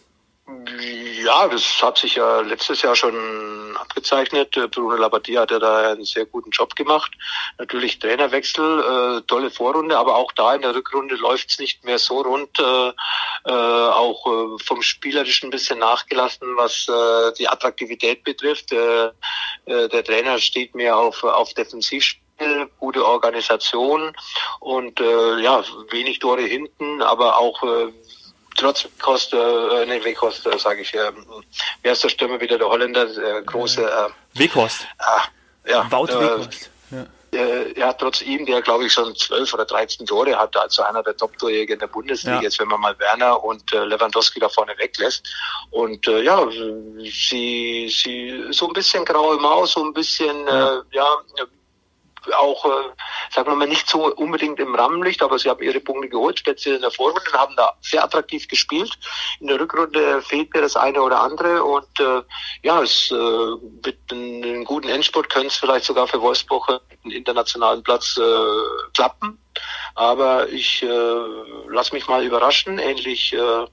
Ja, 1.23 1.47
das 1.47 1.81
hat 1.81 1.97
sich 1.97 2.15
ja 2.15 2.41
letztes 2.41 2.81
Jahr 2.81 2.95
schon 2.95 3.77
abgezeichnet. 3.77 4.51
Bruno 4.71 4.95
Labbadia 4.95 5.41
hat 5.41 5.51
ja 5.51 5.59
da 5.59 5.91
einen 5.91 6.03
sehr 6.03 6.25
guten 6.25 6.49
Job 6.49 6.75
gemacht. 6.75 7.11
Natürlich 7.57 7.99
Trainerwechsel, 7.99 9.19
äh, 9.19 9.21
tolle 9.27 9.51
Vorrunde, 9.51 9.97
aber 9.97 10.15
auch 10.15 10.31
da 10.31 10.55
in 10.55 10.61
der 10.61 10.73
Rückrunde 10.73 11.15
läuft 11.15 11.51
es 11.51 11.59
nicht 11.59 11.83
mehr 11.83 11.99
so 11.99 12.21
rund. 12.21 12.59
Äh, 12.59 12.91
äh, 13.45 13.51
auch 13.51 14.25
äh, 14.25 14.63
vom 14.63 14.81
Spielerischen 14.81 15.47
ein 15.47 15.51
bisschen 15.51 15.79
nachgelassen, 15.79 16.47
was 16.57 16.87
äh, 16.87 17.33
die 17.37 17.47
Attraktivität 17.47 18.23
betrifft. 18.23 18.71
Äh, 18.71 19.05
äh, 19.65 19.89
der 19.89 20.03
Trainer 20.03 20.39
steht 20.39 20.75
mehr 20.75 20.97
auf, 20.97 21.23
auf 21.23 21.53
Defensivspiel 21.53 22.21
gute 22.79 23.05
Organisation 23.05 24.15
und 24.59 24.99
äh, 24.99 25.39
ja, 25.41 25.63
wenig 25.91 26.19
Tore 26.19 26.41
hinten, 26.41 27.01
aber 27.01 27.37
auch 27.37 27.61
äh, 27.63 27.91
trotz 28.61 28.87
Kost, 29.01 29.33
äh, 29.33 29.85
nee, 29.87 30.03
Wekost, 30.03 30.45
äh, 30.45 30.57
sage 30.57 30.81
ich, 30.81 30.93
äh, 30.93 31.11
wer 31.81 31.91
ist 31.91 32.03
der 32.03 32.09
Stürmer 32.09 32.39
wieder, 32.39 32.57
der 32.57 32.69
Holländer, 32.69 33.03
äh, 33.03 33.41
große... 33.43 33.81
Äh, 33.83 34.39
Wekost. 34.39 34.85
Ah, 34.99 35.23
ja, 35.67 35.91
Wout 35.91 36.07
äh, 36.07 36.19
Wekost. 36.19 36.69
Ja. 36.91 37.05
Äh, 37.33 37.79
ja, 37.79 37.93
trotz 37.93 38.21
ihm, 38.21 38.45
der 38.45 38.61
glaube 38.61 38.85
ich 38.85 38.93
schon 38.93 39.15
zwölf 39.15 39.53
oder 39.53 39.65
dreizehn 39.65 40.05
Tore 40.05 40.37
hat, 40.37 40.55
also 40.57 40.83
einer 40.83 41.01
der 41.01 41.15
Top-Torjäger 41.15 41.73
in 41.73 41.79
der 41.79 41.87
Bundesliga, 41.87 42.35
ja. 42.35 42.41
jetzt 42.41 42.59
wenn 42.59 42.67
man 42.67 42.81
mal 42.81 42.99
Werner 42.99 43.41
und 43.43 43.73
äh, 43.73 43.85
Lewandowski 43.85 44.39
da 44.39 44.49
vorne 44.49 44.77
weglässt. 44.77 45.23
Und 45.71 46.05
äh, 46.07 46.21
ja, 46.23 46.45
sie, 46.49 47.89
sie 47.89 48.47
so 48.51 48.67
ein 48.67 48.73
bisschen 48.73 49.05
graue 49.05 49.37
Maus, 49.37 49.71
so 49.73 49.83
ein 49.83 49.93
bisschen, 49.93 50.45
ja, 50.45 50.73
äh, 50.73 50.81
ja 50.91 51.07
auch, 52.37 52.65
äh, 52.65 52.89
sagen 53.33 53.49
wir 53.49 53.55
mal, 53.55 53.67
nicht 53.67 53.89
so 53.89 54.13
unbedingt 54.15 54.59
im 54.59 54.75
Rammenlicht, 54.75 55.21
aber 55.21 55.39
sie 55.39 55.49
haben 55.49 55.63
ihre 55.63 55.79
Punkte 55.79 56.09
geholt, 56.09 56.39
speziell 56.39 56.75
in 56.75 56.81
der 56.81 56.91
Vorrunde, 56.91 57.21
haben 57.33 57.55
da 57.55 57.73
sehr 57.81 58.03
attraktiv 58.03 58.47
gespielt. 58.47 58.97
In 59.39 59.47
der 59.47 59.59
Rückrunde 59.59 60.21
fehlt 60.21 60.53
mir 60.53 60.61
das 60.61 60.75
eine 60.75 61.01
oder 61.01 61.21
andere 61.21 61.63
und 61.63 61.99
äh, 61.99 62.21
ja, 62.63 62.81
es 62.81 63.11
äh, 63.11 63.15
mit 63.85 63.97
einem 64.11 64.65
guten 64.65 64.89
Endspurt 64.89 65.29
könnte 65.29 65.47
es 65.47 65.57
vielleicht 65.57 65.85
sogar 65.85 66.07
für 66.07 66.21
Wolfsburg 66.21 66.81
einen 67.03 67.11
internationalen 67.11 67.83
Platz 67.83 68.17
äh, 68.17 68.91
klappen. 68.93 69.37
Aber 69.95 70.49
ich 70.49 70.83
äh, 70.83 70.87
lasse 71.67 71.93
mich 71.93 72.07
mal 72.07 72.23
überraschen, 72.23 72.79
ähnlich, 72.79 73.33
äh, 73.33 73.65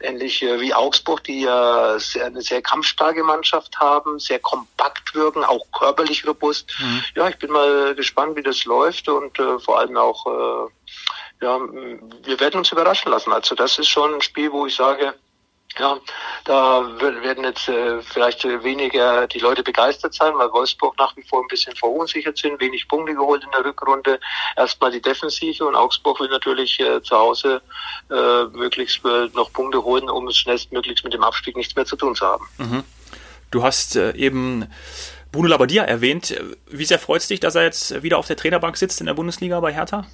ähnlich 0.00 0.42
äh, 0.42 0.60
wie 0.60 0.74
Augsburg, 0.74 1.24
die 1.24 1.42
ja 1.42 1.98
sehr, 1.98 2.26
eine 2.26 2.42
sehr 2.42 2.62
kampfstarke 2.62 3.22
Mannschaft 3.22 3.78
haben, 3.78 4.18
sehr 4.18 4.38
kompakt 4.38 5.14
wirken, 5.14 5.44
auch 5.44 5.64
körperlich 5.72 6.26
robust. 6.26 6.74
Mhm. 6.78 7.04
Ja, 7.16 7.28
ich 7.28 7.38
bin 7.38 7.50
mal 7.50 7.94
gespannt, 7.94 8.36
wie 8.36 8.42
das 8.42 8.64
läuft 8.64 9.08
und 9.08 9.38
äh, 9.38 9.58
vor 9.58 9.78
allem 9.78 9.96
auch, 9.96 10.26
äh, 10.26 11.44
ja, 11.44 11.60
wir 11.60 12.40
werden 12.40 12.58
uns 12.58 12.72
überraschen 12.72 13.10
lassen. 13.10 13.32
Also 13.32 13.54
das 13.54 13.78
ist 13.78 13.88
schon 13.88 14.14
ein 14.14 14.22
Spiel, 14.22 14.50
wo 14.52 14.66
ich 14.66 14.74
sage, 14.74 15.14
ja, 15.78 15.98
da 16.44 16.86
werden 17.00 17.44
jetzt 17.44 17.68
äh, 17.68 18.00
vielleicht 18.02 18.44
weniger 18.44 19.26
die 19.26 19.40
Leute 19.40 19.62
begeistert 19.62 20.14
sein, 20.14 20.32
weil 20.36 20.52
Wolfsburg 20.52 20.96
nach 20.98 21.16
wie 21.16 21.22
vor 21.22 21.42
ein 21.42 21.48
bisschen 21.48 21.74
verunsichert 21.74 22.38
sind, 22.38 22.60
wenig 22.60 22.86
Punkte 22.86 23.14
geholt 23.14 23.42
in 23.44 23.50
der 23.50 23.64
Rückrunde. 23.64 24.20
Erstmal 24.56 24.92
die 24.92 25.02
Defensive 25.02 25.64
und 25.64 25.74
Augsburg 25.74 26.20
will 26.20 26.28
natürlich 26.28 26.78
äh, 26.80 27.02
zu 27.02 27.16
Hause 27.16 27.62
äh, 28.10 28.44
möglichst 28.56 29.04
äh, 29.04 29.28
noch 29.34 29.52
Punkte 29.52 29.82
holen, 29.82 30.08
um 30.08 30.28
es 30.28 30.36
schnellstmöglichst 30.36 31.04
mit 31.04 31.12
dem 31.12 31.24
Abstieg 31.24 31.56
nichts 31.56 31.74
mehr 31.74 31.86
zu 31.86 31.96
tun 31.96 32.14
zu 32.14 32.26
haben. 32.26 32.46
Mhm. 32.58 32.84
Du 33.50 33.62
hast 33.62 33.96
äh, 33.96 34.14
eben 34.14 34.68
Bruno 35.32 35.48
Labbadia 35.48 35.82
erwähnt. 35.82 36.40
Wie 36.68 36.84
sehr 36.84 37.00
freut 37.00 37.22
es 37.22 37.28
dich, 37.28 37.40
dass 37.40 37.56
er 37.56 37.64
jetzt 37.64 38.02
wieder 38.02 38.18
auf 38.18 38.26
der 38.26 38.36
Trainerbank 38.36 38.76
sitzt 38.76 39.00
in 39.00 39.06
der 39.06 39.14
Bundesliga 39.14 39.58
bei 39.58 39.72
Hertha? 39.72 40.06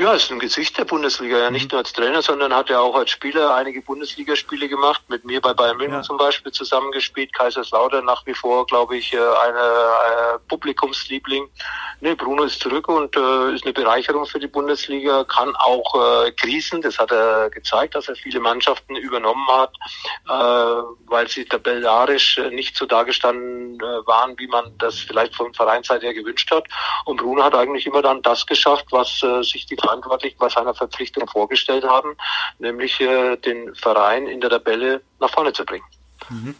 Ja, 0.00 0.14
ist 0.14 0.30
ein 0.30 0.38
Gesicht 0.38 0.78
der 0.78 0.86
Bundesliga, 0.86 1.36
ja 1.36 1.50
nicht 1.50 1.64
mhm. 1.64 1.72
nur 1.72 1.78
als 1.80 1.92
Trainer, 1.92 2.22
sondern 2.22 2.54
hat 2.54 2.70
ja 2.70 2.80
auch 2.80 2.94
als 2.94 3.10
Spieler 3.10 3.54
einige 3.54 3.82
Bundesligaspiele 3.82 4.66
gemacht, 4.66 5.02
mit 5.08 5.26
mir 5.26 5.42
bei 5.42 5.52
Bayern 5.52 5.76
München 5.76 5.96
ja. 5.96 6.02
zum 6.02 6.16
Beispiel 6.16 6.50
zusammengespielt, 6.52 7.34
Kaiserslautern 7.34 8.06
nach 8.06 8.24
wie 8.24 8.32
vor, 8.32 8.64
glaube 8.64 8.96
ich, 8.96 9.12
äh, 9.12 9.18
eine, 9.18 9.60
eine 9.60 10.38
Publikumsliebling. 10.48 11.50
Nee, 12.00 12.14
Bruno 12.14 12.44
ist 12.44 12.60
zurück 12.60 12.88
und 12.88 13.14
äh, 13.14 13.54
ist 13.54 13.64
eine 13.64 13.74
Bereicherung 13.74 14.24
für 14.24 14.38
die 14.38 14.46
Bundesliga, 14.46 15.22
kann 15.24 15.54
auch 15.56 16.24
äh, 16.24 16.32
Krisen, 16.32 16.80
das 16.80 16.98
hat 16.98 17.12
er 17.12 17.50
gezeigt, 17.50 17.94
dass 17.94 18.08
er 18.08 18.14
viele 18.16 18.40
Mannschaften 18.40 18.96
übernommen 18.96 19.46
hat, 19.48 19.74
äh, 20.26 20.82
weil 21.10 21.28
sie 21.28 21.44
tabellarisch 21.44 22.40
nicht 22.52 22.74
so 22.74 22.86
dargestanden 22.86 23.78
äh, 23.78 24.06
waren, 24.06 24.38
wie 24.38 24.46
man 24.46 24.72
das 24.78 24.98
vielleicht 24.98 25.34
von 25.34 25.52
Vereinszeit 25.52 26.02
her 26.02 26.14
gewünscht 26.14 26.50
hat. 26.50 26.64
Und 27.04 27.18
Bruno 27.18 27.44
hat 27.44 27.54
eigentlich 27.54 27.84
immer 27.86 28.00
dann 28.00 28.22
das 28.22 28.46
geschafft, 28.46 28.86
was 28.92 29.22
äh, 29.22 29.42
sich 29.42 29.66
die 29.66 29.76
Verantwortlichen 29.90 30.36
bei 30.38 30.48
seiner 30.48 30.74
Verpflichtung 30.74 31.28
vorgestellt 31.28 31.84
haben, 31.84 32.16
nämlich 32.58 33.00
äh, 33.00 33.36
den 33.36 33.74
Verein 33.74 34.26
in 34.26 34.40
der 34.40 34.50
Tabelle 34.50 35.02
nach 35.18 35.30
vorne 35.30 35.52
zu 35.52 35.64
bringen. 35.64 35.84
Mhm. 36.28 36.54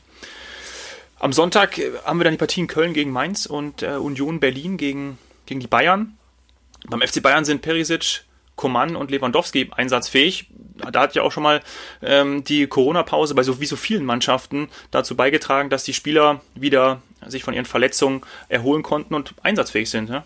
Am 1.20 1.32
Sonntag 1.32 1.78
äh, 1.78 1.92
haben 2.04 2.18
wir 2.18 2.24
dann 2.24 2.34
die 2.34 2.38
Partien 2.38 2.66
Köln 2.66 2.92
gegen 2.92 3.12
Mainz 3.12 3.46
und 3.46 3.82
äh, 3.82 3.92
Union 3.92 4.40
Berlin 4.40 4.76
gegen, 4.76 5.18
gegen 5.46 5.60
die 5.60 5.68
Bayern. 5.68 6.16
Beim 6.88 7.02
FC 7.02 7.22
Bayern 7.22 7.44
sind 7.44 7.62
Perisic, 7.62 8.24
Coman 8.56 8.96
und 8.96 9.10
Lewandowski 9.10 9.70
einsatzfähig. 9.74 10.48
Da 10.92 11.02
hat 11.02 11.14
ja 11.14 11.22
auch 11.22 11.30
schon 11.30 11.42
mal 11.42 11.60
ähm, 12.02 12.42
die 12.42 12.66
Corona-Pause 12.66 13.34
bei 13.34 13.42
so 13.42 13.60
wie 13.60 13.66
so 13.66 13.76
vielen 13.76 14.04
Mannschaften 14.04 14.68
dazu 14.90 15.14
beigetragen, 15.14 15.70
dass 15.70 15.84
die 15.84 15.94
Spieler 15.94 16.40
wieder 16.54 17.00
sich 17.26 17.44
von 17.44 17.54
ihren 17.54 17.66
Verletzungen 17.66 18.22
erholen 18.48 18.82
konnten 18.82 19.14
und 19.14 19.34
einsatzfähig 19.42 19.90
sind. 19.90 20.08
Ja? 20.08 20.24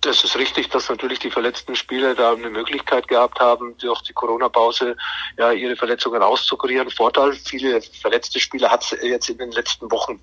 Das 0.00 0.22
ist 0.22 0.36
richtig, 0.36 0.68
dass 0.70 0.88
natürlich 0.88 1.18
die 1.18 1.30
verletzten 1.30 1.74
Spieler 1.74 2.14
da 2.14 2.32
eine 2.32 2.50
Möglichkeit 2.50 3.08
gehabt 3.08 3.40
haben, 3.40 3.76
durch 3.78 4.02
die 4.02 4.12
Corona-Pause 4.12 4.96
ja 5.36 5.50
ihre 5.50 5.76
Verletzungen 5.76 6.22
auszukurieren. 6.22 6.90
Vorteil, 6.90 7.32
viele 7.32 7.80
verletzte 7.82 8.38
Spieler 8.38 8.70
hat 8.70 8.84
es 8.84 8.96
jetzt 9.02 9.28
in 9.28 9.38
den 9.38 9.50
letzten 9.50 9.90
Wochen 9.90 10.20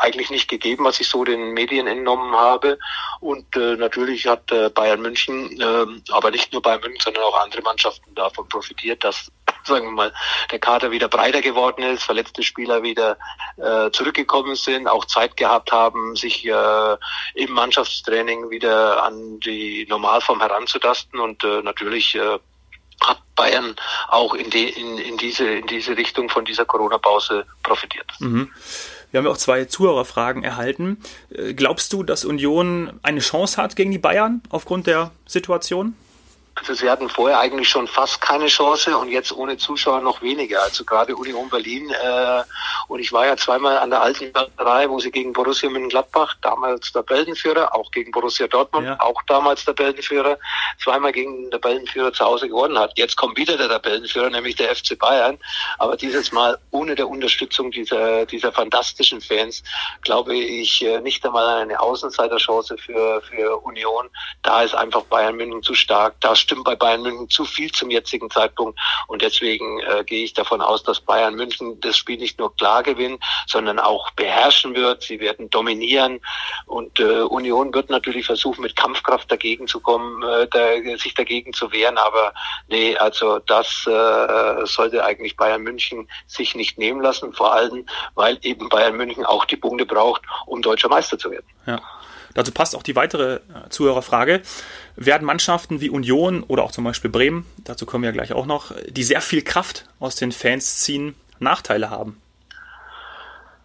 eigentlich 0.00 0.30
nicht 0.30 0.48
gegeben, 0.48 0.84
was 0.84 1.00
ich 1.00 1.08
so 1.08 1.24
den 1.24 1.52
Medien 1.52 1.86
entnommen 1.86 2.34
habe. 2.34 2.78
Und 3.20 3.54
äh, 3.56 3.76
natürlich 3.76 4.26
hat 4.26 4.50
äh, 4.50 4.70
Bayern 4.70 5.02
München, 5.02 5.60
äh, 5.60 6.12
aber 6.12 6.30
nicht 6.30 6.52
nur 6.52 6.62
Bayern 6.62 6.80
München, 6.80 7.00
sondern 7.00 7.24
auch 7.24 7.40
andere 7.40 7.62
Mannschaften 7.62 8.14
davon 8.14 8.48
profitiert, 8.48 9.04
dass 9.04 9.30
sagen 9.64 9.86
wir 9.86 9.92
mal, 9.92 10.12
der 10.50 10.58
Kader 10.58 10.90
wieder 10.90 11.08
breiter 11.08 11.40
geworden 11.40 11.82
ist, 11.82 12.02
verletzte 12.02 12.42
Spieler 12.42 12.82
wieder 12.82 13.16
äh, 13.56 13.90
zurückgekommen 13.90 14.56
sind, 14.56 14.88
auch 14.88 15.04
Zeit 15.04 15.36
gehabt 15.36 15.72
haben, 15.72 16.16
sich 16.16 16.46
äh, 16.46 16.96
im 17.34 17.52
Mannschaftstraining 17.52 18.50
wieder 18.50 19.02
an 19.02 19.40
die 19.40 19.86
Normalform 19.88 20.40
heranzutasten 20.40 21.20
und 21.20 21.44
äh, 21.44 21.62
natürlich 21.62 22.14
äh, 22.14 22.38
hat 23.00 23.18
Bayern 23.36 23.76
auch 24.08 24.34
in, 24.34 24.50
die, 24.50 24.68
in, 24.68 24.98
in, 24.98 25.16
diese, 25.16 25.46
in 25.46 25.66
diese 25.66 25.96
Richtung 25.96 26.28
von 26.28 26.44
dieser 26.44 26.64
Corona-Pause 26.64 27.46
profitiert. 27.62 28.10
Mhm. 28.18 28.50
Wir 29.10 29.18
haben 29.18 29.26
ja 29.26 29.32
auch 29.32 29.38
zwei 29.38 29.64
Zuhörerfragen 29.64 30.44
erhalten. 30.44 30.98
Äh, 31.30 31.54
glaubst 31.54 31.92
du, 31.92 32.02
dass 32.02 32.24
Union 32.24 32.98
eine 33.02 33.20
Chance 33.20 33.60
hat 33.60 33.76
gegen 33.76 33.90
die 33.90 33.98
Bayern 33.98 34.42
aufgrund 34.50 34.86
der 34.86 35.12
Situation? 35.26 35.94
Also 36.60 36.74
sie 36.74 36.90
hatten 36.90 37.08
vorher 37.08 37.38
eigentlich 37.40 37.68
schon 37.68 37.86
fast 37.86 38.20
keine 38.20 38.46
Chance 38.46 38.96
und 38.96 39.08
jetzt 39.08 39.32
ohne 39.32 39.56
Zuschauer 39.56 40.00
noch 40.00 40.22
weniger. 40.22 40.62
Also 40.62 40.84
gerade 40.84 41.14
Union 41.14 41.48
Berlin 41.48 41.90
äh, 41.90 42.42
und 42.88 43.00
ich 43.00 43.12
war 43.12 43.26
ja 43.26 43.36
zweimal 43.36 43.78
an 43.78 43.90
der 43.90 44.02
alten 44.02 44.32
Börserei, 44.32 44.88
wo 44.88 44.98
sie 44.98 45.10
gegen 45.10 45.32
Borussia 45.32 45.68
Mönchengladbach, 45.68 46.36
damals 46.42 46.92
der 46.92 47.02
Beldenführer, 47.02 47.74
auch 47.74 47.90
gegen 47.90 48.10
Borussia 48.10 48.46
Dortmund, 48.46 48.86
ja. 48.86 48.96
auch 49.00 49.20
damals 49.26 49.64
der 49.64 49.74
Beldenführer, 49.74 50.38
zweimal 50.82 51.12
gegen 51.12 51.50
den 51.50 51.60
Beldenführer 51.60 52.12
zu 52.12 52.24
Hause 52.24 52.48
gewonnen 52.48 52.78
hat. 52.78 52.92
Jetzt 52.96 53.16
kommt 53.16 53.36
wieder 53.36 53.56
der 53.56 53.68
Tabellenführer, 53.68 54.30
nämlich 54.30 54.56
der 54.56 54.74
FC 54.74 54.98
Bayern, 54.98 55.38
aber 55.78 55.96
dieses 55.96 56.32
Mal 56.32 56.58
ohne 56.70 56.94
der 56.94 57.08
Unterstützung 57.08 57.70
dieser 57.70 58.26
dieser 58.26 58.52
fantastischen 58.52 59.20
Fans, 59.20 59.62
glaube 60.02 60.34
ich 60.34 60.84
äh, 60.84 61.00
nicht 61.00 61.24
einmal 61.24 61.62
eine 61.62 61.78
Außenseiterchance 61.78 62.76
für 62.78 63.20
für 63.22 63.58
Union. 63.64 64.08
Da 64.42 64.62
ist 64.62 64.74
einfach 64.74 65.02
Bayern 65.02 65.36
München 65.36 65.62
zu 65.62 65.74
stark. 65.74 66.14
Da 66.20 66.34
stimmt 66.48 66.64
bei 66.64 66.74
Bayern 66.74 67.02
München 67.02 67.28
zu 67.28 67.44
viel 67.44 67.70
zum 67.72 67.90
jetzigen 67.90 68.30
Zeitpunkt. 68.30 68.78
Und 69.06 69.20
deswegen 69.20 69.80
äh, 69.80 70.02
gehe 70.04 70.24
ich 70.24 70.32
davon 70.32 70.62
aus, 70.62 70.82
dass 70.82 71.00
Bayern 71.00 71.34
München 71.34 71.78
das 71.80 71.96
Spiel 71.96 72.16
nicht 72.16 72.38
nur 72.38 72.54
klar 72.56 72.82
gewinnt, 72.82 73.22
sondern 73.46 73.78
auch 73.78 74.10
beherrschen 74.12 74.74
wird. 74.74 75.02
Sie 75.02 75.20
werden 75.20 75.50
dominieren. 75.50 76.20
Und 76.64 76.98
äh, 77.00 77.20
Union 77.20 77.74
wird 77.74 77.90
natürlich 77.90 78.24
versuchen, 78.24 78.62
mit 78.62 78.76
Kampfkraft 78.76 79.30
dagegen 79.30 79.68
zu 79.68 79.80
kommen, 79.80 80.22
äh, 80.22 80.48
da, 80.50 80.96
sich 80.96 81.14
dagegen 81.14 81.52
zu 81.52 81.70
wehren. 81.70 81.98
Aber 81.98 82.32
nee, 82.68 82.96
also 82.96 83.40
das 83.40 83.86
äh, 83.86 84.66
sollte 84.66 85.04
eigentlich 85.04 85.36
Bayern 85.36 85.62
München 85.62 86.08
sich 86.26 86.54
nicht 86.54 86.78
nehmen 86.78 87.02
lassen. 87.02 87.34
Vor 87.34 87.52
allem, 87.52 87.84
weil 88.14 88.38
eben 88.40 88.70
Bayern 88.70 88.96
München 88.96 89.26
auch 89.26 89.44
die 89.44 89.56
Punkte 89.56 89.84
braucht, 89.84 90.22
um 90.46 90.62
deutscher 90.62 90.88
Meister 90.88 91.18
zu 91.18 91.30
werden. 91.30 91.46
Ja. 91.66 91.78
Dazu 92.38 92.52
passt 92.52 92.76
auch 92.76 92.84
die 92.84 92.94
weitere 92.94 93.34
äh, 93.34 93.68
Zuhörerfrage. 93.68 94.42
Werden 94.94 95.24
Mannschaften 95.24 95.80
wie 95.80 95.90
Union 95.90 96.44
oder 96.44 96.62
auch 96.62 96.70
zum 96.70 96.84
Beispiel 96.84 97.10
Bremen, 97.10 97.44
dazu 97.64 97.84
kommen 97.84 98.04
wir 98.04 98.12
gleich 98.12 98.32
auch 98.32 98.46
noch, 98.46 98.70
die 98.88 99.02
sehr 99.02 99.20
viel 99.20 99.42
Kraft 99.42 99.86
aus 99.98 100.14
den 100.14 100.30
Fans 100.30 100.78
ziehen, 100.78 101.16
Nachteile 101.40 101.90
haben? 101.90 102.16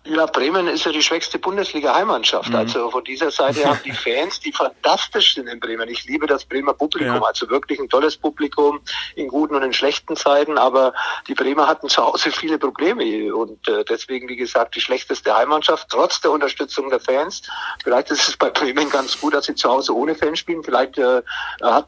Ja, 0.05 0.25
Bremen 0.25 0.67
ist 0.67 0.85
ja 0.85 0.91
die 0.91 1.01
schwächste 1.01 1.39
Bundesliga-Heimmannschaft. 1.39 2.49
Mhm. 2.49 2.55
Also 2.55 2.91
von 2.91 3.05
dieser 3.05 3.31
Seite 3.31 3.65
haben 3.65 3.79
die 3.85 3.93
Fans, 3.93 4.39
die 4.41 4.51
fantastisch 4.51 5.35
sind 5.35 5.47
in 5.47 5.61
Bremen. 5.61 5.87
Ich 5.87 6.03
liebe 6.03 6.27
das 6.27 6.43
Bremer 6.43 6.73
Publikum, 6.73 7.15
ja. 7.15 7.23
also 7.23 7.49
wirklich 7.49 7.79
ein 7.79 7.87
tolles 7.87 8.17
Publikum 8.17 8.81
in 9.15 9.29
guten 9.29 9.55
und 9.55 9.63
in 9.63 9.71
schlechten 9.71 10.17
Zeiten. 10.17 10.57
Aber 10.57 10.93
die 11.27 11.33
Bremer 11.33 11.67
hatten 11.67 11.87
zu 11.87 12.03
Hause 12.03 12.31
viele 12.31 12.57
Probleme 12.57 13.33
und 13.33 13.65
äh, 13.69 13.85
deswegen, 13.85 14.27
wie 14.27 14.35
gesagt, 14.35 14.75
die 14.75 14.81
schlechteste 14.81 15.33
Heimmannschaft, 15.33 15.87
trotz 15.89 16.19
der 16.19 16.31
Unterstützung 16.31 16.89
der 16.89 16.99
Fans. 16.99 17.41
Vielleicht 17.81 18.11
ist 18.11 18.27
es 18.27 18.35
bei 18.35 18.49
Bremen 18.49 18.89
ganz 18.89 19.19
gut, 19.21 19.33
dass 19.33 19.45
sie 19.45 19.55
zu 19.55 19.69
Hause 19.69 19.95
ohne 19.95 20.15
Fans 20.15 20.39
spielen. 20.39 20.63
Vielleicht 20.65 20.97
äh, 20.97 21.21
hat 21.61 21.87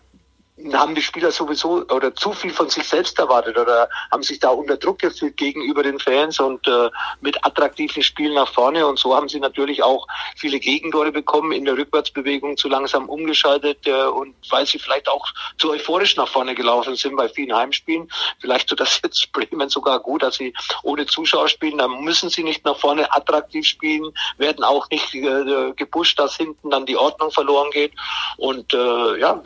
haben 0.74 0.96
die 0.96 1.02
Spieler 1.02 1.32
sowieso 1.32 1.86
oder 1.90 2.16
zu 2.16 2.32
viel 2.32 2.52
von 2.52 2.70
sich 2.70 2.88
selbst 2.88 3.20
erwartet 3.20 3.58
oder 3.58 3.90
haben 4.10 4.24
sich 4.24 4.40
da 4.40 4.50
unter 4.50 4.78
Druck 4.78 5.00
gefühlt 5.00 5.36
gegenüber 5.36 5.84
den 5.84 6.00
Fans 6.00 6.40
und 6.40 6.66
äh, 6.68 6.90
mit 7.20 7.44
attraktiven 7.46 8.02
Spielen 8.02 8.36
nach 8.36 8.52
vorne. 8.54 8.88
Und 8.88 8.98
so 8.98 9.14
haben 9.14 9.28
sie 9.28 9.40
natürlich 9.40 9.84
auch 9.84 10.08
viele 10.38 10.60
Gegentore 10.60 11.12
bekommen, 11.12 11.52
in 11.52 11.66
der 11.66 11.78
Rückwärtsbewegung 11.78 12.56
zu 12.56 12.70
langsam 12.70 13.10
umgeschaltet 13.10 13.86
äh, 13.86 14.06
und 14.06 14.34
weil 14.50 14.66
sie 14.66 14.80
vielleicht 14.80 15.10
auch 15.10 15.28
zu 15.58 15.72
euphorisch 15.72 16.16
nach 16.16 16.30
vorne 16.30 16.56
gelaufen 16.56 16.96
sind 16.96 17.18
bei 17.18 17.28
vielen 17.28 17.54
Heimspielen. 17.54 18.10
Vielleicht 18.40 18.70
tut 18.70 18.80
das 18.80 19.02
jetzt 19.04 19.30
Bremen 19.34 19.68
sogar 19.68 20.00
gut, 20.00 20.24
dass 20.24 20.36
sie 20.36 20.54
ohne 20.84 21.06
Zuschauer 21.06 21.50
spielen, 21.50 21.80
dann 21.80 22.02
müssen 22.02 22.30
sie 22.30 22.44
nicht 22.44 22.64
nach 22.64 22.78
vorne 22.80 23.12
attraktiv 23.14 23.66
spielen, 23.66 24.14
werden 24.38 24.64
auch 24.64 24.90
nicht 24.90 25.14
äh, 25.14 25.74
gepusht, 25.76 26.18
dass 26.18 26.38
hinten 26.38 26.70
dann 26.70 26.86
die 26.86 26.96
Ordnung 26.96 27.30
verloren 27.32 27.72
geht. 27.72 27.92
Und 28.38 28.74
äh, 28.74 29.20
ja, 29.20 29.42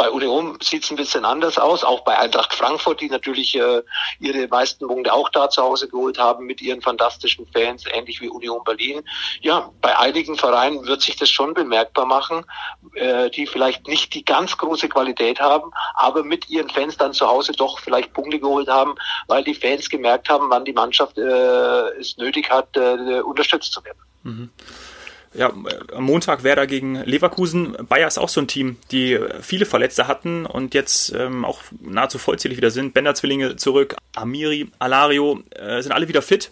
bei 0.00 0.10
Union 0.10 0.56
sieht 0.62 0.82
es 0.82 0.90
ein 0.90 0.96
bisschen 0.96 1.26
anders 1.26 1.58
aus, 1.58 1.84
auch 1.84 2.00
bei 2.04 2.18
Eintracht 2.18 2.54
Frankfurt, 2.54 3.02
die 3.02 3.10
natürlich 3.10 3.54
äh, 3.54 3.82
ihre 4.18 4.48
meisten 4.48 4.88
Punkte 4.88 5.12
auch 5.12 5.28
da 5.28 5.50
zu 5.50 5.62
Hause 5.62 5.88
geholt 5.88 6.18
haben 6.18 6.46
mit 6.46 6.62
ihren 6.62 6.80
fantastischen 6.80 7.46
Fans, 7.52 7.84
ähnlich 7.92 8.18
wie 8.22 8.30
Union 8.30 8.64
Berlin. 8.64 9.02
Ja, 9.42 9.70
bei 9.82 9.98
einigen 9.98 10.36
Vereinen 10.36 10.86
wird 10.86 11.02
sich 11.02 11.16
das 11.16 11.28
schon 11.28 11.52
bemerkbar 11.52 12.06
machen, 12.06 12.46
äh, 12.94 13.28
die 13.28 13.46
vielleicht 13.46 13.88
nicht 13.88 14.14
die 14.14 14.24
ganz 14.24 14.56
große 14.56 14.88
Qualität 14.88 15.38
haben, 15.38 15.70
aber 15.92 16.24
mit 16.24 16.48
ihren 16.48 16.70
Fans 16.70 16.96
dann 16.96 17.12
zu 17.12 17.26
Hause 17.28 17.52
doch 17.52 17.78
vielleicht 17.78 18.14
Punkte 18.14 18.40
geholt 18.40 18.68
haben, 18.68 18.94
weil 19.26 19.44
die 19.44 19.54
Fans 19.54 19.90
gemerkt 19.90 20.30
haben, 20.30 20.48
wann 20.48 20.64
die 20.64 20.72
Mannschaft 20.72 21.18
äh, 21.18 21.88
es 22.00 22.16
nötig 22.16 22.48
hat, 22.48 22.74
äh, 22.74 23.20
unterstützt 23.20 23.74
zu 23.74 23.84
werden. 23.84 23.98
Mhm 24.22 24.50
ja, 25.32 25.52
am 25.94 26.04
Montag 26.04 26.42
Werder 26.42 26.66
gegen 26.66 26.96
Leverkusen. 27.04 27.76
Bayer 27.88 28.08
ist 28.08 28.18
auch 28.18 28.28
so 28.28 28.40
ein 28.40 28.48
Team, 28.48 28.78
die 28.90 29.18
viele 29.40 29.64
Verletzte 29.64 30.08
hatten 30.08 30.44
und 30.44 30.74
jetzt 30.74 31.12
ähm, 31.12 31.44
auch 31.44 31.60
nahezu 31.80 32.18
vollzählig 32.18 32.56
wieder 32.56 32.70
sind. 32.70 32.94
Bender-Zwillinge 32.94 33.56
zurück, 33.56 33.96
Amiri, 34.16 34.70
Alario 34.78 35.40
äh, 35.50 35.82
sind 35.82 35.92
alle 35.92 36.08
wieder 36.08 36.22
fit. 36.22 36.50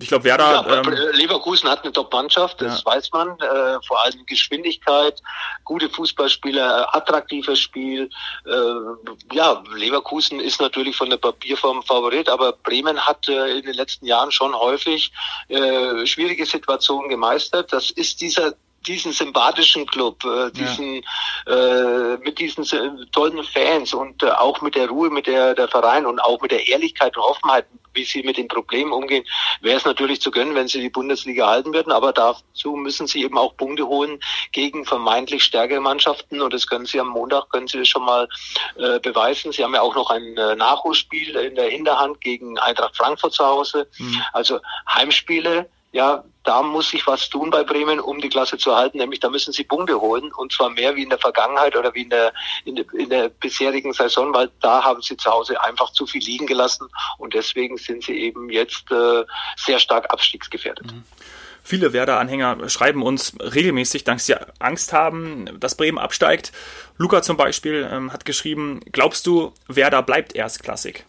Ich 0.00 0.08
glaube, 0.08 0.24
Werder. 0.24 0.66
Ja, 0.68 0.82
ähm, 0.82 0.94
Leverkusen 1.12 1.68
hat 1.68 1.82
eine 1.82 1.92
Top-Mannschaft, 1.92 2.60
das 2.60 2.82
ja. 2.84 2.92
weiß 2.92 3.10
man. 3.12 3.30
Äh, 3.40 3.78
vor 3.86 4.04
allem 4.04 4.26
Geschwindigkeit, 4.26 5.22
gute 5.64 5.88
Fußballspieler, 5.88 6.94
attraktives 6.94 7.58
Spiel. 7.58 8.10
Äh, 8.44 9.34
ja, 9.34 9.62
Leverkusen 9.74 10.40
ist 10.40 10.60
natürlich 10.60 10.94
von 10.94 11.08
der 11.08 11.16
Papierform 11.16 11.82
Favorit, 11.82 12.28
aber 12.28 12.52
Bremen 12.52 13.00
hat 13.00 13.28
äh, 13.28 13.58
in 13.58 13.62
den 13.62 13.74
letzten 13.74 14.04
Jahren 14.04 14.30
schon 14.30 14.54
häufig 14.54 15.10
äh, 15.48 16.04
schwierige 16.04 16.44
Situationen 16.44 17.08
gemeistert. 17.08 17.72
Das 17.72 17.90
ist 17.90 18.17
dieser 18.20 18.54
diesen 18.86 19.12
sympathischen 19.12 19.86
Club, 19.86 20.24
äh, 20.24 20.50
diesen 20.52 21.02
ja. 21.46 22.14
äh, 22.14 22.18
mit 22.18 22.38
diesen 22.38 22.64
tollen 23.12 23.42
Fans 23.44 23.92
und 23.92 24.22
äh, 24.22 24.30
auch 24.30 24.60
mit 24.60 24.74
der 24.74 24.88
Ruhe, 24.88 25.10
mit 25.10 25.26
der 25.26 25.54
der 25.54 25.68
Verein 25.68 26.06
und 26.06 26.20
auch 26.20 26.40
mit 26.40 26.50
der 26.50 26.66
Ehrlichkeit 26.68 27.16
und 27.16 27.22
Offenheit, 27.22 27.66
wie 27.94 28.04
sie 28.04 28.22
mit 28.22 28.36
den 28.36 28.48
Problemen 28.48 28.92
umgehen, 28.92 29.24
wäre 29.60 29.76
es 29.76 29.84
natürlich 29.84 30.20
zu 30.20 30.30
gönnen, 30.30 30.54
wenn 30.54 30.68
sie 30.68 30.80
die 30.80 30.90
Bundesliga 30.90 31.48
halten 31.48 31.74
würden. 31.74 31.92
Aber 31.92 32.12
dazu 32.12 32.76
müssen 32.76 33.06
sie 33.06 33.24
eben 33.24 33.36
auch 33.36 33.56
Punkte 33.56 33.86
holen 33.86 34.20
gegen 34.52 34.84
vermeintlich 34.84 35.42
stärkere 35.42 35.80
Mannschaften 35.80 36.40
und 36.40 36.54
das 36.54 36.66
können 36.66 36.86
sie 36.86 37.00
am 37.00 37.08
Montag 37.08 37.50
können 37.50 37.66
sie 37.66 37.78
das 37.78 37.88
schon 37.88 38.04
mal 38.04 38.28
äh, 38.76 39.00
beweisen. 39.00 39.52
Sie 39.52 39.64
haben 39.64 39.74
ja 39.74 39.82
auch 39.82 39.94
noch 39.94 40.10
ein 40.10 40.36
äh, 40.36 40.54
Nachholspiel 40.54 41.36
in 41.36 41.56
der 41.56 41.68
Hinterhand 41.68 42.20
gegen 42.20 42.58
Eintracht 42.58 42.96
Frankfurt 42.96 43.34
zu 43.34 43.44
Hause. 43.44 43.88
Mhm. 43.98 44.22
Also 44.32 44.60
Heimspiele 44.88 45.68
ja, 45.92 46.24
da 46.44 46.62
muss 46.62 46.90
sich 46.90 47.06
was 47.06 47.28
tun 47.28 47.50
bei 47.50 47.62
Bremen, 47.62 48.00
um 48.00 48.20
die 48.20 48.28
Klasse 48.28 48.56
zu 48.56 48.74
halten, 48.74 48.98
nämlich 48.98 49.20
da 49.20 49.28
müssen 49.28 49.52
sie 49.52 49.64
Punkte 49.64 50.00
holen 50.00 50.32
und 50.32 50.52
zwar 50.52 50.70
mehr 50.70 50.96
wie 50.96 51.02
in 51.02 51.10
der 51.10 51.18
Vergangenheit 51.18 51.76
oder 51.76 51.94
wie 51.94 52.02
in 52.02 52.10
der, 52.10 52.32
in 52.64 52.76
der, 52.76 52.84
in 52.94 53.08
der 53.10 53.28
bisherigen 53.28 53.92
Saison, 53.92 54.32
weil 54.32 54.50
da 54.60 54.82
haben 54.82 55.02
sie 55.02 55.16
zu 55.16 55.30
Hause 55.30 55.62
einfach 55.62 55.92
zu 55.92 56.06
viel 56.06 56.22
liegen 56.22 56.46
gelassen 56.46 56.88
und 57.18 57.34
deswegen 57.34 57.76
sind 57.76 58.04
sie 58.04 58.18
eben 58.18 58.48
jetzt 58.50 58.90
äh, 58.90 59.24
sehr 59.56 59.78
stark 59.78 60.10
abstiegsgefährdet. 60.10 60.86
Mhm. 60.92 61.04
Viele 61.62 61.92
Werder-Anhänger 61.92 62.70
schreiben 62.70 63.02
uns 63.02 63.34
regelmäßig, 63.40 64.04
dass 64.04 64.24
sie 64.24 64.36
Angst 64.58 64.94
haben, 64.94 65.60
dass 65.60 65.76
Bremen 65.76 65.98
absteigt. 65.98 66.50
Luca 66.96 67.20
zum 67.20 67.36
Beispiel 67.36 67.86
ähm, 67.92 68.10
hat 68.10 68.24
geschrieben, 68.24 68.80
glaubst 68.90 69.26
du, 69.26 69.52
Werder 69.66 70.02
bleibt 70.02 70.34
erstklassig? 70.34 71.04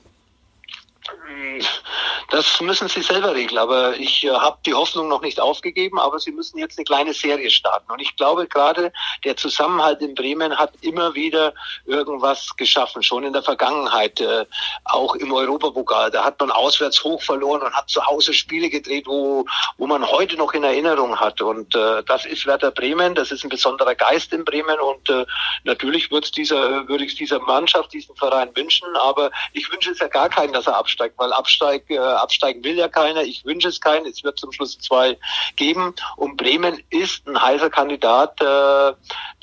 Das 2.30 2.62
müssen 2.62 2.88
Sie 2.88 3.02
selber 3.02 3.34
regeln. 3.34 3.58
Aber 3.58 3.96
ich 3.96 4.24
äh, 4.24 4.30
habe 4.30 4.58
die 4.66 4.74
Hoffnung 4.74 5.08
noch 5.08 5.22
nicht 5.22 5.40
aufgegeben. 5.40 6.00
Aber 6.00 6.20
Sie 6.20 6.32
müssen 6.32 6.60
jetzt 6.60 6.78
eine 6.78 6.86
kleine 6.86 7.14
Serie 7.14 7.50
starten. 7.50 7.92
Und 7.92 8.02
ich 8.02 8.16
glaube 8.16 8.48
gerade 8.48 8.92
der 9.24 9.36
Zusammenhalt 9.36 10.02
in 10.02 10.14
Bremen 10.14 10.58
hat 10.58 10.74
immer 10.82 11.16
wieder 11.16 11.54
irgendwas 11.86 12.56
geschaffen. 12.56 13.02
Schon 13.02 13.24
in 13.24 13.34
der 13.34 13.42
Vergangenheit, 13.42 14.22
äh, 14.22 14.46
auch 14.86 15.16
im 15.16 15.34
Europapokal. 15.34 16.12
Da 16.12 16.24
hat 16.24 16.40
man 16.40 16.52
auswärts 16.52 17.04
hoch 17.04 17.22
verloren 17.22 17.62
und 17.64 17.74
hat 17.74 17.90
zu 17.90 18.06
Hause 18.06 18.34
Spiele 18.34 18.70
gedreht, 18.70 19.08
wo, 19.08 19.46
wo 19.78 19.88
man 19.88 20.06
heute 20.06 20.38
noch 20.38 20.54
in 20.54 20.64
Erinnerung 20.64 21.20
hat. 21.20 21.42
Und 21.42 21.76
äh, 21.76 22.04
das 22.04 22.26
ist 22.26 22.46
Werder 22.46 22.72
Bremen. 22.72 23.16
Das 23.16 23.32
ist 23.32 23.44
ein 23.44 23.50
besonderer 23.50 23.96
Geist 23.96 24.34
in 24.34 24.46
Bremen. 24.46 24.80
Und 24.80 25.10
äh, 25.10 25.26
natürlich 25.64 26.12
würde 26.12 26.28
ich 26.28 27.16
dieser 27.16 27.40
Mannschaft, 27.40 27.92
diesen 27.92 28.16
Verein 28.16 28.56
wünschen. 28.56 28.96
Aber 28.98 29.32
ich 29.54 29.72
wünsche 29.72 29.92
es 29.92 30.00
ja 30.00 30.08
gar 30.08 30.30
keinen, 30.30 30.54
dass 30.54 30.68
er 30.68 30.78
absteigt, 30.78 31.16
weil 31.18 31.29
Absteig, 31.34 31.90
äh, 31.90 31.98
absteigen 31.98 32.64
will 32.64 32.76
ja 32.76 32.88
keiner. 32.88 33.24
Ich 33.24 33.46
wünsche 33.46 33.68
es 33.68 33.82
keinen. 33.82 34.06
Es 34.06 34.24
wird 34.24 34.40
zum 34.40 34.52
Schluss 34.52 34.78
zwei 34.80 35.18
geben. 35.56 35.94
Und 36.16 36.38
Bremen 36.38 36.82
ist 36.90 37.28
ein 37.28 37.42
heißer 37.42 37.70
Kandidat, 37.70 38.40
äh, 38.42 38.94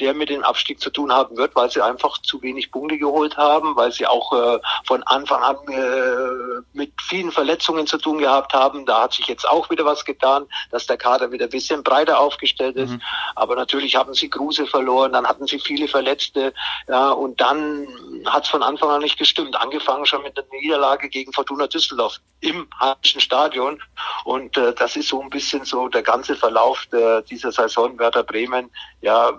der 0.01 0.15
mit 0.15 0.29
dem 0.29 0.43
Abstieg 0.43 0.81
zu 0.81 0.91
tun 0.91 1.13
haben 1.13 1.37
wird, 1.37 1.55
weil 1.55 1.71
sie 1.71 1.83
einfach 1.83 2.19
zu 2.19 2.43
wenig 2.43 2.71
Punkte 2.71 2.99
geholt 2.99 3.37
haben, 3.37 3.77
weil 3.77 3.93
sie 3.93 4.07
auch 4.07 4.33
äh, 4.33 4.59
von 4.85 5.03
Anfang 5.05 5.43
an 5.43 5.57
äh, 5.69 6.63
mit 6.73 6.96
vielen 7.07 7.33
Verletzungen 7.33 7.87
zu 7.87 7.99
tun 7.99 8.19
gehabt 8.19 8.53
haben. 8.53 8.87
Da 8.87 9.03
hat 9.03 9.13
sich 9.13 9.27
jetzt 9.27 9.49
auch 9.49 9.71
wieder 9.71 9.85
was 9.85 10.05
getan, 10.05 10.47
dass 10.71 10.87
der 10.87 10.97
Kader 10.97 11.33
wieder 11.33 11.47
ein 11.47 11.51
bisschen 11.51 11.83
breiter 11.83 12.19
aufgestellt 12.19 12.77
ist. 12.77 12.91
Mhm. 12.91 13.03
Aber 13.35 13.57
natürlich 13.57 13.97
haben 13.97 14.15
sie 14.15 14.29
Kruse 14.29 14.67
verloren, 14.67 15.13
dann 15.13 15.27
hatten 15.27 15.47
sie 15.47 15.59
viele 15.59 15.89
Verletzte. 15.89 16.53
Ja, 16.89 17.11
und 17.11 17.41
dann 17.41 17.87
hat 18.27 18.45
es 18.45 18.51
von 18.51 18.63
Anfang 18.63 18.91
an 18.91 19.03
nicht 19.03 19.19
gestimmt. 19.19 19.57
Angefangen 19.57 20.07
schon 20.07 20.23
mit 20.23 20.37
der 20.37 20.45
Niederlage 20.53 21.09
gegen 21.09 21.33
Fortuna 21.33 21.67
Düsseldorf 21.67 22.19
im 22.41 22.69
Heimischen 22.81 23.21
Stadion. 23.21 23.81
Und 24.25 24.57
äh, 24.57 24.75
das 24.75 24.97
ist 24.97 25.09
so 25.09 25.21
ein 25.21 25.31
bisschen 25.31 25.65
so 25.65 25.89
der 25.89 26.03
ganze 26.03 26.37
Verlauf 26.37 26.87
der, 26.93 27.23
dieser 27.23 27.53
Saison 27.53 27.99
Werder 27.99 28.25
Bremen. 28.25 28.71
Ja, 29.01 29.33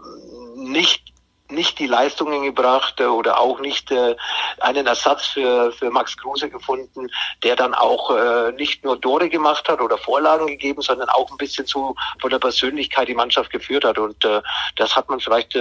nicht 0.55 1.16
nicht 1.49 1.79
die 1.79 1.87
Leistungen 1.87 2.43
gebracht 2.43 2.99
äh, 2.99 3.05
oder 3.05 3.39
auch 3.39 3.59
nicht 3.59 3.91
äh, 3.91 4.15
einen 4.59 4.87
Ersatz 4.87 5.27
für, 5.27 5.71
für 5.71 5.89
Max 5.89 6.17
Kruse 6.17 6.49
gefunden, 6.49 7.09
der 7.43 7.55
dann 7.55 7.73
auch 7.73 8.11
äh, 8.11 8.51
nicht 8.53 8.83
nur 8.83 8.99
Tore 8.99 9.29
gemacht 9.29 9.67
hat 9.69 9.81
oder 9.81 9.97
Vorlagen 9.97 10.47
gegeben, 10.47 10.81
sondern 10.81 11.09
auch 11.09 11.29
ein 11.31 11.37
bisschen 11.37 11.65
so 11.65 11.95
von 12.19 12.29
der 12.29 12.39
Persönlichkeit 12.39 13.07
die 13.07 13.15
Mannschaft 13.15 13.49
geführt 13.51 13.85
hat. 13.85 13.97
Und 13.97 14.23
äh, 14.25 14.41
das 14.75 14.95
hat 14.95 15.09
man 15.09 15.19
vielleicht 15.19 15.55
äh, 15.55 15.59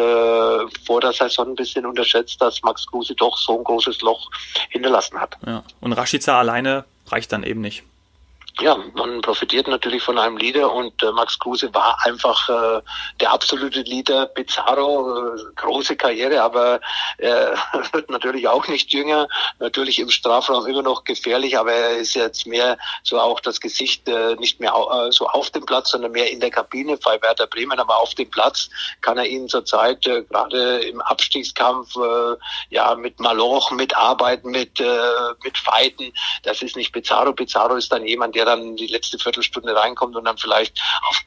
vor 0.85 1.01
der 1.01 1.13
Saison 1.13 1.49
ein 1.49 1.55
bisschen 1.55 1.87
unterschätzt, 1.87 2.41
dass 2.41 2.63
Max 2.63 2.87
Kruse 2.87 3.15
doch 3.15 3.37
so 3.39 3.59
ein 3.59 3.65
großes 3.65 4.01
Loch 4.03 4.31
hinterlassen 4.71 5.21
hat. 5.21 5.37
Ja. 5.47 5.63
Und 5.81 5.93
Rashica 5.93 6.39
alleine 6.39 6.85
reicht 7.09 7.33
dann 7.33 7.45
eben 7.45 7.61
nicht 7.61 7.85
ja, 8.61 8.79
man 8.95 9.21
profitiert 9.21 9.69
natürlich 9.69 10.03
von 10.03 10.19
einem 10.19 10.39
Leader 10.39 10.73
und 10.73 11.03
äh, 11.03 11.13
Max 11.13 11.39
Kruse 11.39 11.73
war 11.75 11.99
einfach 12.05 12.49
äh, 12.49 12.81
der 13.21 13.31
absolute 13.31 13.83
Leader. 13.83 14.27
Pizarro, 14.27 15.35
äh, 15.35 15.43
große 15.57 15.95
Karriere, 15.95 16.41
aber 16.41 16.81
er 17.19 17.59
wird 17.93 18.09
natürlich 18.09 18.49
auch 18.49 18.67
nicht 18.69 18.93
jünger. 18.93 19.29
Natürlich 19.59 19.99
im 19.99 20.11
Strafraum 20.11 20.67
immer 20.67 20.83
noch 20.83 21.05
gefährlich, 21.05 21.59
aber 21.59 21.73
er 21.73 21.97
ist 21.99 22.15
jetzt 22.15 22.47
mehr 22.47 22.79
so 23.03 23.21
auch 23.21 23.41
das 23.41 23.61
Gesicht 23.61 24.09
äh, 24.09 24.37
nicht 24.37 24.59
mehr 24.59 24.75
au 24.75 25.07
äh, 25.07 25.13
so 25.13 25.27
auf 25.27 25.51
dem 25.51 25.67
Platz, 25.67 25.91
sondern 25.91 26.13
mehr 26.13 26.31
in 26.31 26.41
der 26.41 26.51
Kabine 26.51 26.97
bei 26.97 27.21
Werder 27.21 27.47
Bremen. 27.49 27.79
Aber 27.79 27.99
auf 27.99 28.15
dem 28.15 28.31
Platz 28.31 28.71
kann 29.03 29.19
er 29.19 29.27
ihn 29.27 29.49
zurzeit 29.49 30.07
äh, 30.07 30.23
gerade 30.23 30.79
im 30.79 31.03
Abstiegskampf 31.03 31.95
äh, 31.97 32.37
ja 32.71 32.95
mit 32.95 33.21
Maloch, 33.21 33.71
mit 33.71 33.95
Arbeiten, 33.95 34.51
mit 34.51 34.81
äh, 34.81 34.87
mit 35.45 35.59
Fighten. 35.59 36.11
Das 36.45 36.63
ist 36.63 36.75
nicht 36.75 36.95
Pizarro. 36.95 37.35
Pizarro 37.35 37.75
ist 37.75 37.93
dann 37.93 38.07
jemand, 38.07 38.35
der 38.35 38.46
dann 38.47 38.77
die 38.77 38.87
letzte 38.87 39.19
Viertelstunde 39.19 39.77
reinkommt 39.77 40.17
und 40.17 40.25
dann 40.25 40.39
vielleicht 40.39 40.81
auf 41.09 41.21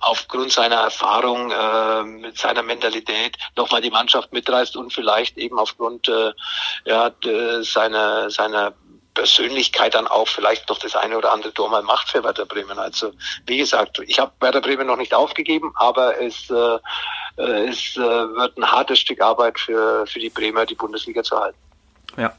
aufgrund 0.00 0.52
seiner 0.52 0.76
Erfahrung, 0.76 1.50
äh, 1.50 2.02
mit 2.02 2.36
seiner 2.38 2.62
Mentalität 2.62 3.36
nochmal 3.56 3.80
die 3.80 3.90
Mannschaft 3.90 4.32
mitreißt 4.32 4.76
und 4.76 4.92
vielleicht 4.92 5.38
eben 5.38 5.58
aufgrund 5.58 6.08
äh, 6.08 6.32
ja, 6.84 7.10
seiner, 7.62 8.30
seiner 8.30 8.74
Persönlichkeit 9.14 9.94
dann 9.94 10.06
auch 10.06 10.28
vielleicht 10.28 10.68
noch 10.68 10.78
das 10.78 10.96
eine 10.96 11.16
oder 11.16 11.32
andere 11.32 11.54
Tor 11.54 11.70
mal 11.70 11.82
macht 11.82 12.08
für 12.10 12.22
Werder 12.22 12.44
Bremen. 12.44 12.78
Also 12.78 13.12
wie 13.46 13.58
gesagt, 13.58 14.00
ich 14.06 14.18
habe 14.18 14.32
Werder 14.40 14.60
Bremen 14.60 14.86
noch 14.86 14.96
nicht 14.96 15.14
aufgegeben, 15.14 15.72
aber 15.76 16.20
es, 16.20 16.50
äh, 16.50 16.78
es 17.36 17.96
äh, 17.96 18.00
wird 18.00 18.58
ein 18.58 18.70
hartes 18.70 18.98
Stück 18.98 19.20
Arbeit 19.20 19.58
für, 19.58 20.06
für 20.06 20.18
die 20.18 20.30
Bremer, 20.30 20.66
die 20.66 20.74
Bundesliga 20.74 21.22
zu 21.22 21.38
halten. 21.38 21.58
Ja, 22.16 22.36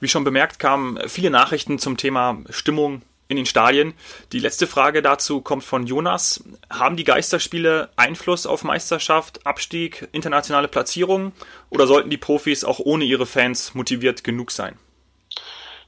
wie 0.00 0.08
schon 0.08 0.24
bemerkt, 0.24 0.58
kamen 0.58 1.08
viele 1.08 1.30
Nachrichten 1.30 1.78
zum 1.78 1.96
Thema 1.96 2.38
Stimmung 2.50 3.02
in 3.32 3.38
den 3.38 3.46
Stadien. 3.46 3.94
Die 4.32 4.38
letzte 4.38 4.66
Frage 4.66 5.02
dazu 5.02 5.40
kommt 5.40 5.64
von 5.64 5.86
Jonas. 5.86 6.44
Haben 6.70 6.96
die 6.96 7.04
Geisterspiele 7.04 7.90
Einfluss 7.96 8.46
auf 8.46 8.62
Meisterschaft, 8.62 9.44
Abstieg, 9.44 10.08
internationale 10.12 10.68
Platzierung 10.68 11.32
oder 11.70 11.86
sollten 11.86 12.10
die 12.10 12.18
Profis 12.18 12.62
auch 12.62 12.78
ohne 12.78 13.04
ihre 13.04 13.26
Fans 13.26 13.74
motiviert 13.74 14.22
genug 14.22 14.52
sein? 14.52 14.78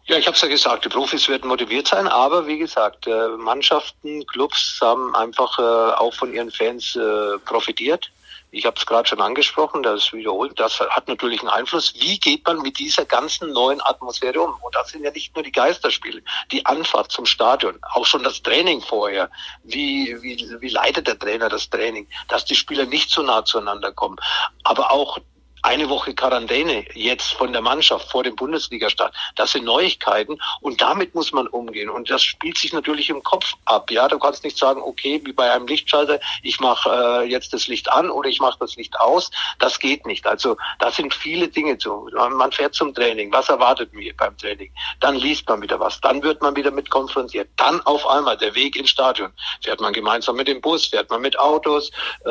Ja, 0.06 0.18
ich 0.18 0.26
habe 0.26 0.34
es 0.34 0.42
ja 0.42 0.48
gesagt, 0.48 0.84
die 0.84 0.90
Profis 0.90 1.28
werden 1.28 1.48
motiviert 1.48 1.88
sein, 1.88 2.06
aber 2.08 2.46
wie 2.46 2.58
gesagt, 2.58 3.06
äh, 3.06 3.28
Mannschaften, 3.38 4.26
Clubs 4.26 4.78
haben 4.82 5.14
einfach 5.14 5.58
äh, 5.58 5.62
auch 5.62 6.12
von 6.12 6.34
ihren 6.34 6.50
Fans 6.50 6.94
äh, 6.94 7.38
profitiert. 7.38 8.10
Ich 8.54 8.66
habe 8.66 8.76
es 8.78 8.86
gerade 8.86 9.08
schon 9.08 9.20
angesprochen, 9.20 9.82
das 9.82 10.12
wiederholt, 10.12 10.60
das 10.60 10.78
hat 10.78 11.08
natürlich 11.08 11.40
einen 11.40 11.48
Einfluss. 11.48 11.92
Wie 11.98 12.20
geht 12.20 12.46
man 12.46 12.62
mit 12.62 12.78
dieser 12.78 13.04
ganzen 13.04 13.52
neuen 13.52 13.80
Atmosphäre 13.80 14.40
um? 14.40 14.54
Und 14.62 14.72
das 14.76 14.90
sind 14.90 15.02
ja 15.02 15.10
nicht 15.10 15.34
nur 15.34 15.42
die 15.42 15.50
Geisterspiele, 15.50 16.22
die 16.52 16.64
Anfahrt 16.64 17.10
zum 17.10 17.26
Stadion, 17.26 17.76
auch 17.94 18.06
schon 18.06 18.22
das 18.22 18.42
Training 18.42 18.80
vorher. 18.80 19.28
Wie, 19.64 20.16
wie, 20.22 20.56
wie 20.60 20.68
leitet 20.68 21.08
der 21.08 21.18
Trainer 21.18 21.48
das 21.48 21.68
Training? 21.68 22.06
Dass 22.28 22.44
die 22.44 22.54
Spieler 22.54 22.86
nicht 22.86 23.10
so 23.10 23.22
nah 23.22 23.44
zueinander 23.44 23.90
kommen. 23.90 24.18
Aber 24.62 24.92
auch 24.92 25.18
eine 25.64 25.88
Woche 25.88 26.14
Quarantäne 26.14 26.84
jetzt 26.92 27.32
von 27.32 27.52
der 27.52 27.62
Mannschaft 27.62 28.10
vor 28.10 28.22
dem 28.22 28.36
Bundesligastart. 28.36 29.14
Das 29.34 29.52
sind 29.52 29.64
Neuigkeiten 29.64 30.38
und 30.60 30.82
damit 30.82 31.14
muss 31.14 31.32
man 31.32 31.46
umgehen. 31.46 31.88
Und 31.88 32.10
das 32.10 32.22
spielt 32.22 32.58
sich 32.58 32.74
natürlich 32.74 33.08
im 33.08 33.22
Kopf 33.22 33.54
ab. 33.64 33.90
Ja, 33.90 34.06
du 34.06 34.18
kannst 34.18 34.44
nicht 34.44 34.58
sagen, 34.58 34.82
okay, 34.82 35.22
wie 35.24 35.32
bei 35.32 35.50
einem 35.50 35.66
Lichtschalter, 35.66 36.20
ich 36.42 36.60
mache 36.60 37.22
äh, 37.22 37.30
jetzt 37.30 37.54
das 37.54 37.66
Licht 37.66 37.90
an 37.90 38.10
oder 38.10 38.28
ich 38.28 38.40
mache 38.40 38.58
das 38.60 38.76
Licht 38.76 39.00
aus. 39.00 39.30
Das 39.58 39.78
geht 39.78 40.04
nicht. 40.04 40.26
Also 40.26 40.58
da 40.80 40.90
sind 40.90 41.14
viele 41.14 41.48
Dinge 41.48 41.78
zu. 41.78 42.10
Man 42.12 42.52
fährt 42.52 42.74
zum 42.74 42.92
Training. 42.92 43.32
Was 43.32 43.48
erwartet 43.48 43.94
mir 43.94 44.14
beim 44.14 44.36
Training? 44.36 44.70
Dann 45.00 45.14
liest 45.14 45.48
man 45.48 45.62
wieder 45.62 45.80
was. 45.80 45.98
Dann 46.02 46.22
wird 46.22 46.42
man 46.42 46.54
wieder 46.56 46.72
mit 46.72 46.90
konfrontiert. 46.90 47.48
Dann 47.56 47.80
auf 47.86 48.06
einmal 48.06 48.36
der 48.36 48.54
Weg 48.54 48.76
ins 48.76 48.90
Stadion. 48.90 49.32
Fährt 49.62 49.80
man 49.80 49.94
gemeinsam 49.94 50.36
mit 50.36 50.46
dem 50.46 50.60
Bus? 50.60 50.88
Fährt 50.88 51.08
man 51.08 51.22
mit 51.22 51.38
Autos? 51.38 51.90
Äh, 52.26 52.30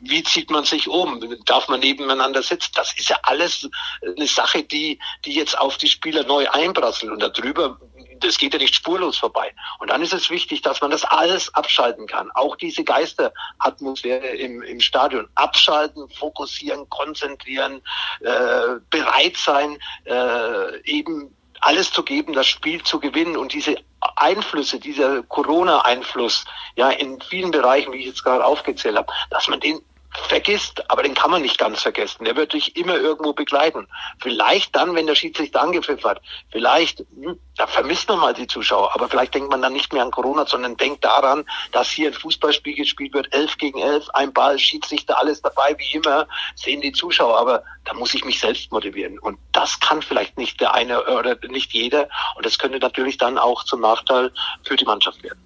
wie 0.00 0.24
zieht 0.24 0.50
man 0.50 0.64
sich 0.64 0.88
um? 0.88 1.24
Darf 1.46 1.68
man 1.68 1.78
nebeneinander 1.78 2.31
sitzen? 2.40 2.70
Das 2.74 2.94
ist 2.96 3.10
ja 3.10 3.18
alles 3.24 3.68
eine 4.02 4.26
Sache, 4.26 4.62
die, 4.62 4.98
die 5.24 5.34
jetzt 5.34 5.58
auf 5.58 5.76
die 5.76 5.88
Spieler 5.88 6.24
neu 6.24 6.48
einprasseln 6.48 7.12
und 7.12 7.20
darüber, 7.20 7.78
das 8.20 8.38
geht 8.38 8.54
ja 8.54 8.58
nicht 8.58 8.74
spurlos 8.74 9.18
vorbei. 9.18 9.52
Und 9.80 9.90
dann 9.90 10.00
ist 10.00 10.14
es 10.14 10.30
wichtig, 10.30 10.62
dass 10.62 10.80
man 10.80 10.90
das 10.90 11.04
alles 11.04 11.52
abschalten 11.54 12.06
kann. 12.06 12.30
Auch 12.30 12.56
diese 12.56 12.84
Geisteratmosphäre 12.84 14.28
im, 14.28 14.62
im 14.62 14.80
Stadion. 14.80 15.28
Abschalten, 15.34 16.08
fokussieren, 16.08 16.88
konzentrieren, 16.88 17.82
äh, 18.20 18.78
bereit 18.88 19.36
sein, 19.36 19.78
äh, 20.04 20.80
eben 20.84 21.34
alles 21.60 21.92
zu 21.92 22.02
geben, 22.02 22.32
das 22.32 22.48
Spiel 22.48 22.82
zu 22.82 22.98
gewinnen 22.98 23.36
und 23.36 23.52
diese 23.52 23.76
Einflüsse, 24.16 24.80
dieser 24.80 25.22
Corona-Einfluss, 25.22 26.44
ja, 26.74 26.90
in 26.90 27.20
vielen 27.20 27.52
Bereichen, 27.52 27.92
wie 27.92 27.98
ich 27.98 28.06
jetzt 28.06 28.24
gerade 28.24 28.44
aufgezählt 28.44 28.96
habe, 28.96 29.12
dass 29.30 29.48
man 29.48 29.60
den 29.60 29.80
vergisst, 30.28 30.90
aber 30.90 31.02
den 31.02 31.14
kann 31.14 31.30
man 31.30 31.42
nicht 31.42 31.58
ganz 31.58 31.82
vergessen. 31.82 32.24
Der 32.24 32.36
wird 32.36 32.52
dich 32.52 32.76
immer 32.76 32.96
irgendwo 32.96 33.32
begleiten. 33.32 33.88
Vielleicht 34.20 34.76
dann, 34.76 34.94
wenn 34.94 35.06
der 35.06 35.14
Schiedsrichter 35.14 35.62
angepfiffen 35.62 36.08
hat, 36.08 36.20
vielleicht, 36.50 37.00
hm, 37.00 37.38
da 37.56 37.66
vermisst 37.66 38.08
man 38.08 38.18
mal 38.18 38.34
die 38.34 38.46
Zuschauer, 38.46 38.94
aber 38.94 39.08
vielleicht 39.08 39.34
denkt 39.34 39.50
man 39.50 39.62
dann 39.62 39.72
nicht 39.72 39.92
mehr 39.92 40.02
an 40.02 40.10
Corona, 40.10 40.46
sondern 40.46 40.76
denkt 40.76 41.04
daran, 41.04 41.44
dass 41.72 41.90
hier 41.90 42.08
ein 42.08 42.14
Fußballspiel 42.14 42.76
gespielt 42.76 43.14
wird, 43.14 43.32
elf 43.32 43.56
gegen 43.58 43.78
elf, 43.78 44.08
ein 44.10 44.32
Ball, 44.32 44.58
Schiedsrichter, 44.58 45.18
alles 45.18 45.40
dabei, 45.40 45.74
wie 45.78 45.96
immer, 45.96 46.26
sehen 46.56 46.80
die 46.80 46.92
Zuschauer, 46.92 47.38
aber 47.38 47.62
da 47.84 47.94
muss 47.94 48.14
ich 48.14 48.24
mich 48.24 48.38
selbst 48.38 48.70
motivieren. 48.70 49.18
Und 49.18 49.38
das 49.52 49.80
kann 49.80 50.02
vielleicht 50.02 50.36
nicht 50.38 50.60
der 50.60 50.74
eine 50.74 51.04
oder 51.04 51.36
nicht 51.48 51.72
jeder. 51.72 52.08
Und 52.36 52.46
das 52.46 52.58
könnte 52.58 52.78
natürlich 52.78 53.18
dann 53.18 53.38
auch 53.38 53.64
zum 53.64 53.80
Nachteil 53.80 54.30
für 54.64 54.76
die 54.76 54.84
Mannschaft 54.84 55.22
werden. 55.22 55.40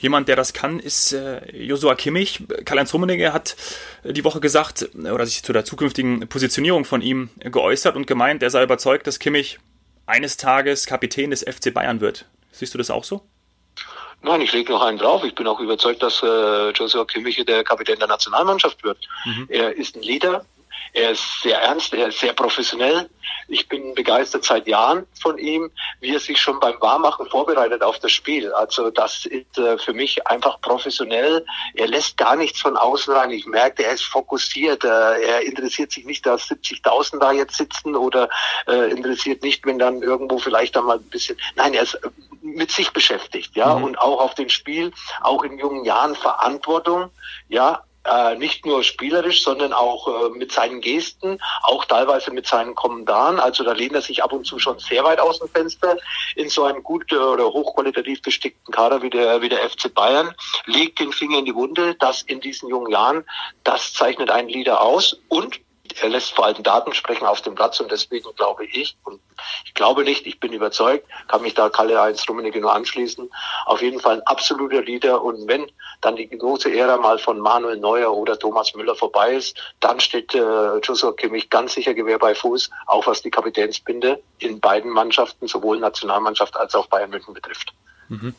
Jemand, 0.00 0.28
der 0.28 0.34
das 0.34 0.52
kann, 0.52 0.80
ist 0.80 1.12
äh, 1.12 1.56
Josua 1.56 1.94
Kimmich. 1.94 2.42
Karl-Heinz 2.64 2.92
Rummenigge 2.92 3.32
hat 3.32 3.56
die 4.02 4.24
Woche 4.24 4.40
gesagt 4.40 4.88
oder 4.94 5.26
sich 5.26 5.44
zu 5.44 5.52
der 5.52 5.64
zukünftigen 5.64 6.28
Positionierung 6.28 6.84
von 6.84 7.02
ihm 7.02 7.30
geäußert 7.38 7.94
und 7.94 8.06
gemeint, 8.06 8.42
er 8.42 8.50
sei 8.50 8.64
überzeugt, 8.64 9.06
dass 9.06 9.20
Kimmich 9.20 9.60
eines 10.06 10.36
Tages 10.36 10.86
Kapitän 10.86 11.30
des 11.30 11.42
FC 11.42 11.72
Bayern 11.72 12.00
wird. 12.00 12.26
Siehst 12.50 12.74
du 12.74 12.78
das 12.78 12.90
auch 12.90 13.04
so? 13.04 13.22
Nein, 14.22 14.40
ich 14.40 14.52
lege 14.52 14.72
noch 14.72 14.82
einen 14.82 14.98
drauf. 14.98 15.22
Ich 15.22 15.34
bin 15.34 15.46
auch 15.46 15.60
überzeugt, 15.60 16.02
dass 16.02 16.22
äh, 16.22 16.70
Joshua 16.70 17.04
Kimmich 17.04 17.44
der 17.44 17.62
Kapitän 17.62 17.98
der 17.98 18.08
Nationalmannschaft 18.08 18.82
wird. 18.82 18.98
Mhm. 19.26 19.46
Er 19.50 19.76
ist 19.76 19.96
ein 19.96 20.02
Leader, 20.02 20.46
er 20.92 21.10
ist 21.10 21.42
sehr 21.42 21.60
ernst, 21.60 21.92
er 21.92 22.08
ist 22.08 22.20
sehr 22.20 22.32
professionell. 22.32 23.10
Ich 23.48 23.68
bin 23.68 23.94
begeistert 23.94 24.44
seit 24.44 24.68
Jahren 24.68 25.06
von 25.20 25.38
ihm, 25.38 25.70
wie 26.00 26.14
er 26.14 26.20
sich 26.20 26.38
schon 26.38 26.60
beim 26.60 26.80
Warmachen 26.80 27.26
vorbereitet 27.28 27.82
auf 27.82 27.98
das 27.98 28.12
Spiel. 28.12 28.52
Also 28.52 28.90
das 28.90 29.26
ist 29.26 29.58
äh, 29.58 29.76
für 29.76 29.92
mich 29.92 30.26
einfach 30.26 30.60
professionell. 30.60 31.44
Er 31.74 31.88
lässt 31.88 32.16
gar 32.16 32.36
nichts 32.36 32.60
von 32.60 32.76
außen 32.76 33.12
rein. 33.12 33.30
Ich 33.32 33.44
merke, 33.46 33.84
er 33.84 33.92
ist 33.92 34.04
fokussiert. 34.04 34.84
Äh, 34.84 34.88
er 34.88 35.42
interessiert 35.42 35.90
sich 35.90 36.04
nicht, 36.04 36.24
dass 36.26 36.48
70.000 36.48 37.18
da 37.18 37.32
jetzt 37.32 37.56
sitzen 37.56 37.96
oder 37.96 38.28
äh, 38.68 38.90
interessiert 38.90 39.42
nicht, 39.42 39.66
wenn 39.66 39.80
dann 39.80 40.00
irgendwo 40.00 40.38
vielleicht 40.38 40.76
einmal 40.76 40.98
ein 40.98 41.10
bisschen. 41.10 41.36
Nein, 41.56 41.74
er 41.74 41.82
ist 41.82 41.98
mit 42.40 42.70
sich 42.70 42.92
beschäftigt, 42.92 43.56
ja, 43.56 43.74
mhm. 43.74 43.84
und 43.84 43.98
auch 43.98 44.20
auf 44.20 44.34
dem 44.34 44.50
Spiel, 44.50 44.92
auch 45.22 45.42
in 45.42 45.58
jungen 45.58 45.84
Jahren 45.84 46.14
Verantwortung, 46.14 47.10
ja, 47.48 47.82
äh, 48.04 48.36
nicht 48.36 48.66
nur 48.66 48.84
spielerisch, 48.84 49.42
sondern 49.42 49.72
auch 49.72 50.08
äh, 50.08 50.30
mit 50.30 50.52
seinen 50.52 50.80
Gesten, 50.80 51.38
auch 51.62 51.84
teilweise 51.84 52.30
mit 52.30 52.46
seinen 52.46 52.74
Kommentaren. 52.74 53.40
Also 53.40 53.64
da 53.64 53.72
lehnt 53.72 53.94
er 53.94 54.02
sich 54.02 54.22
ab 54.22 54.32
und 54.32 54.44
zu 54.44 54.58
schon 54.58 54.78
sehr 54.78 55.04
weit 55.04 55.20
aus 55.20 55.38
dem 55.38 55.48
Fenster 55.48 55.96
in 56.36 56.48
so 56.48 56.64
einem 56.64 56.82
gut 56.82 57.10
äh, 57.12 57.16
oder 57.16 57.46
hochqualitativ 57.46 58.22
bestickten 58.22 58.72
Kader 58.72 59.02
wie 59.02 59.10
der, 59.10 59.40
wie 59.42 59.48
der 59.48 59.58
FC 59.68 59.92
Bayern, 59.92 60.34
legt 60.66 61.00
den 61.00 61.12
Finger 61.12 61.38
in 61.38 61.44
die 61.44 61.54
Wunde. 61.54 61.94
Das 61.94 62.22
in 62.22 62.40
diesen 62.40 62.68
jungen 62.68 62.90
Jahren, 62.90 63.24
das 63.64 63.92
zeichnet 63.92 64.30
einen 64.30 64.48
Leader 64.48 64.82
aus 64.82 65.16
und 65.28 65.60
er 66.00 66.08
lässt 66.08 66.34
vor 66.34 66.46
allem 66.46 66.62
Daten 66.62 66.92
sprechen 66.94 67.26
auf 67.26 67.42
dem 67.42 67.54
Platz 67.54 67.80
und 67.80 67.90
deswegen 67.90 68.28
glaube 68.36 68.64
ich, 68.64 68.96
und 69.04 69.20
ich 69.64 69.74
glaube 69.74 70.04
nicht, 70.04 70.26
ich 70.26 70.40
bin 70.40 70.52
überzeugt, 70.52 71.06
kann 71.28 71.42
mich 71.42 71.54
da 71.54 71.68
Kalle 71.68 72.00
Heinz 72.00 72.28
Rummenigge 72.28 72.60
nur 72.60 72.74
anschließen, 72.74 73.30
auf 73.66 73.82
jeden 73.82 74.00
Fall 74.00 74.16
ein 74.16 74.22
absoluter 74.22 74.82
Leader 74.82 75.22
und 75.22 75.48
wenn 75.48 75.70
dann 76.00 76.16
die 76.16 76.28
große 76.28 76.72
Ära 76.72 76.96
mal 76.96 77.18
von 77.18 77.38
Manuel 77.38 77.78
Neuer 77.78 78.12
oder 78.12 78.38
Thomas 78.38 78.74
Müller 78.74 78.94
vorbei 78.94 79.34
ist, 79.34 79.56
dann 79.80 80.00
steht 80.00 80.34
äh, 80.34 80.78
Joshua 80.78 81.12
Kimmich 81.12 81.50
ganz 81.50 81.74
sicher 81.74 81.94
Gewehr 81.94 82.18
bei 82.18 82.34
Fuß, 82.34 82.70
auch 82.86 83.06
was 83.06 83.22
die 83.22 83.30
Kapitänsbinde 83.30 84.22
in 84.38 84.60
beiden 84.60 84.90
Mannschaften, 84.90 85.46
sowohl 85.46 85.78
Nationalmannschaft 85.78 86.56
als 86.56 86.74
auch 86.74 86.86
Bayern 86.86 87.10
München 87.10 87.34
betrifft. 87.34 87.72
Mhm. 88.08 88.34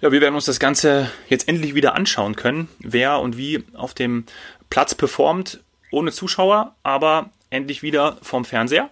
Ja, 0.00 0.12
wir 0.12 0.20
werden 0.20 0.34
uns 0.34 0.44
das 0.44 0.60
Ganze 0.60 1.10
jetzt 1.28 1.48
endlich 1.48 1.74
wieder 1.74 1.94
anschauen 1.94 2.36
können, 2.36 2.68
wer 2.80 3.18
und 3.20 3.38
wie 3.38 3.64
auf 3.74 3.94
dem 3.94 4.26
Platz 4.68 4.94
performt 4.94 5.60
ohne 5.96 6.12
Zuschauer, 6.12 6.76
aber 6.82 7.30
endlich 7.48 7.82
wieder 7.82 8.18
vom 8.20 8.44
Fernseher. 8.44 8.90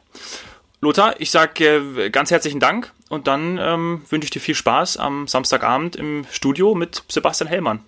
Lothar, 0.80 1.20
ich 1.20 1.30
sage 1.30 1.64
äh, 1.66 2.10
ganz 2.10 2.30
herzlichen 2.30 2.60
Dank 2.60 2.92
und 3.10 3.26
dann 3.26 3.58
ähm, 3.60 4.02
wünsche 4.08 4.24
ich 4.24 4.30
dir 4.30 4.40
viel 4.40 4.54
Spaß 4.54 4.96
am 4.96 5.28
Samstagabend 5.28 5.96
im 5.96 6.26
Studio 6.30 6.74
mit 6.74 7.04
Sebastian 7.08 7.48
Hellmann. 7.48 7.80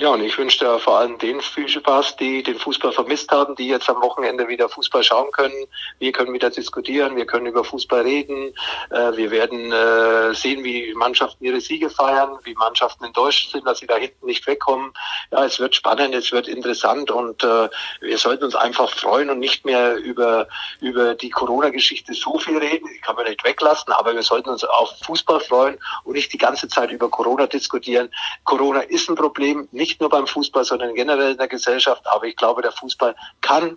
Ja, 0.00 0.08
und 0.08 0.22
ich 0.22 0.38
wünsche 0.38 0.60
dir 0.60 0.78
vor 0.78 0.98
allem 0.98 1.18
den 1.18 1.42
Spaß, 1.42 2.16
die 2.16 2.42
den 2.42 2.58
Fußball 2.58 2.90
vermisst 2.90 3.30
haben, 3.30 3.54
die 3.54 3.68
jetzt 3.68 3.90
am 3.90 4.00
Wochenende 4.00 4.48
wieder 4.48 4.66
Fußball 4.70 5.04
schauen 5.04 5.30
können. 5.30 5.66
Wir 5.98 6.10
können 6.10 6.32
wieder 6.32 6.48
diskutieren, 6.48 7.16
wir 7.16 7.26
können 7.26 7.44
über 7.44 7.64
Fußball 7.64 8.00
reden. 8.00 8.54
Äh, 8.88 9.14
wir 9.18 9.30
werden 9.30 9.70
äh, 9.70 10.32
sehen, 10.32 10.64
wie 10.64 10.94
Mannschaften 10.94 11.44
ihre 11.44 11.60
Siege 11.60 11.90
feiern, 11.90 12.38
wie 12.44 12.54
Mannschaften 12.54 13.04
enttäuscht 13.04 13.52
sind, 13.52 13.66
dass 13.66 13.80
sie 13.80 13.86
da 13.86 13.96
hinten 13.96 14.24
nicht 14.24 14.46
wegkommen. 14.46 14.90
Ja, 15.32 15.44
es 15.44 15.60
wird 15.60 15.74
spannend, 15.74 16.14
es 16.14 16.32
wird 16.32 16.48
interessant 16.48 17.10
und 17.10 17.44
äh, 17.44 17.68
wir 18.00 18.16
sollten 18.16 18.44
uns 18.44 18.54
einfach 18.54 18.88
freuen 18.88 19.28
und 19.28 19.38
nicht 19.38 19.66
mehr 19.66 19.96
über, 19.96 20.48
über 20.80 21.14
die 21.14 21.28
Corona-Geschichte 21.28 22.14
so 22.14 22.38
viel 22.38 22.56
reden. 22.56 22.88
Die 22.90 23.00
kann 23.00 23.16
man 23.16 23.26
nicht 23.26 23.44
weglassen, 23.44 23.92
aber 23.92 24.14
wir 24.14 24.22
sollten 24.22 24.48
uns 24.48 24.64
auf 24.64 24.94
Fußball 25.04 25.40
freuen 25.40 25.78
und 26.04 26.14
nicht 26.14 26.32
die 26.32 26.38
ganze 26.38 26.68
Zeit 26.68 26.90
über 26.90 27.10
Corona 27.10 27.46
diskutieren. 27.46 28.08
Corona 28.44 28.80
ist 28.80 29.06
ein 29.10 29.14
Problem, 29.14 29.68
nicht 29.72 29.89
nicht 29.90 30.00
nur 30.00 30.08
beim 30.08 30.26
Fußball, 30.26 30.64
sondern 30.64 30.94
generell 30.94 31.32
in 31.32 31.36
der 31.36 31.48
Gesellschaft. 31.48 32.02
Aber 32.06 32.24
ich 32.24 32.36
glaube, 32.36 32.62
der 32.62 32.72
Fußball 32.72 33.14
kann 33.40 33.76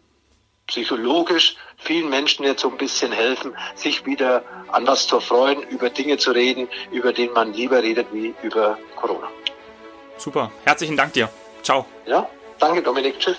psychologisch 0.68 1.56
vielen 1.78 2.10
Menschen 2.10 2.46
jetzt 2.46 2.62
so 2.62 2.70
ein 2.70 2.78
bisschen 2.78 3.12
helfen, 3.12 3.56
sich 3.76 4.06
wieder 4.06 4.44
anders 4.72 5.08
zu 5.08 5.20
freuen, 5.20 5.62
über 5.64 5.90
Dinge 5.90 6.18
zu 6.18 6.32
reden, 6.32 6.70
über 6.92 7.12
denen 7.12 7.34
man 7.34 7.54
lieber 7.54 7.82
redet 7.82 8.08
wie 8.14 8.34
über 8.44 8.78
Corona. 8.96 9.28
Super. 10.18 10.52
Herzlichen 10.64 10.96
Dank 10.96 11.14
dir. 11.14 11.30
Ciao. 11.64 11.86
Ja, 12.06 12.30
danke 12.60 12.82
Dominik. 12.82 13.20
Tschüss. 13.20 13.38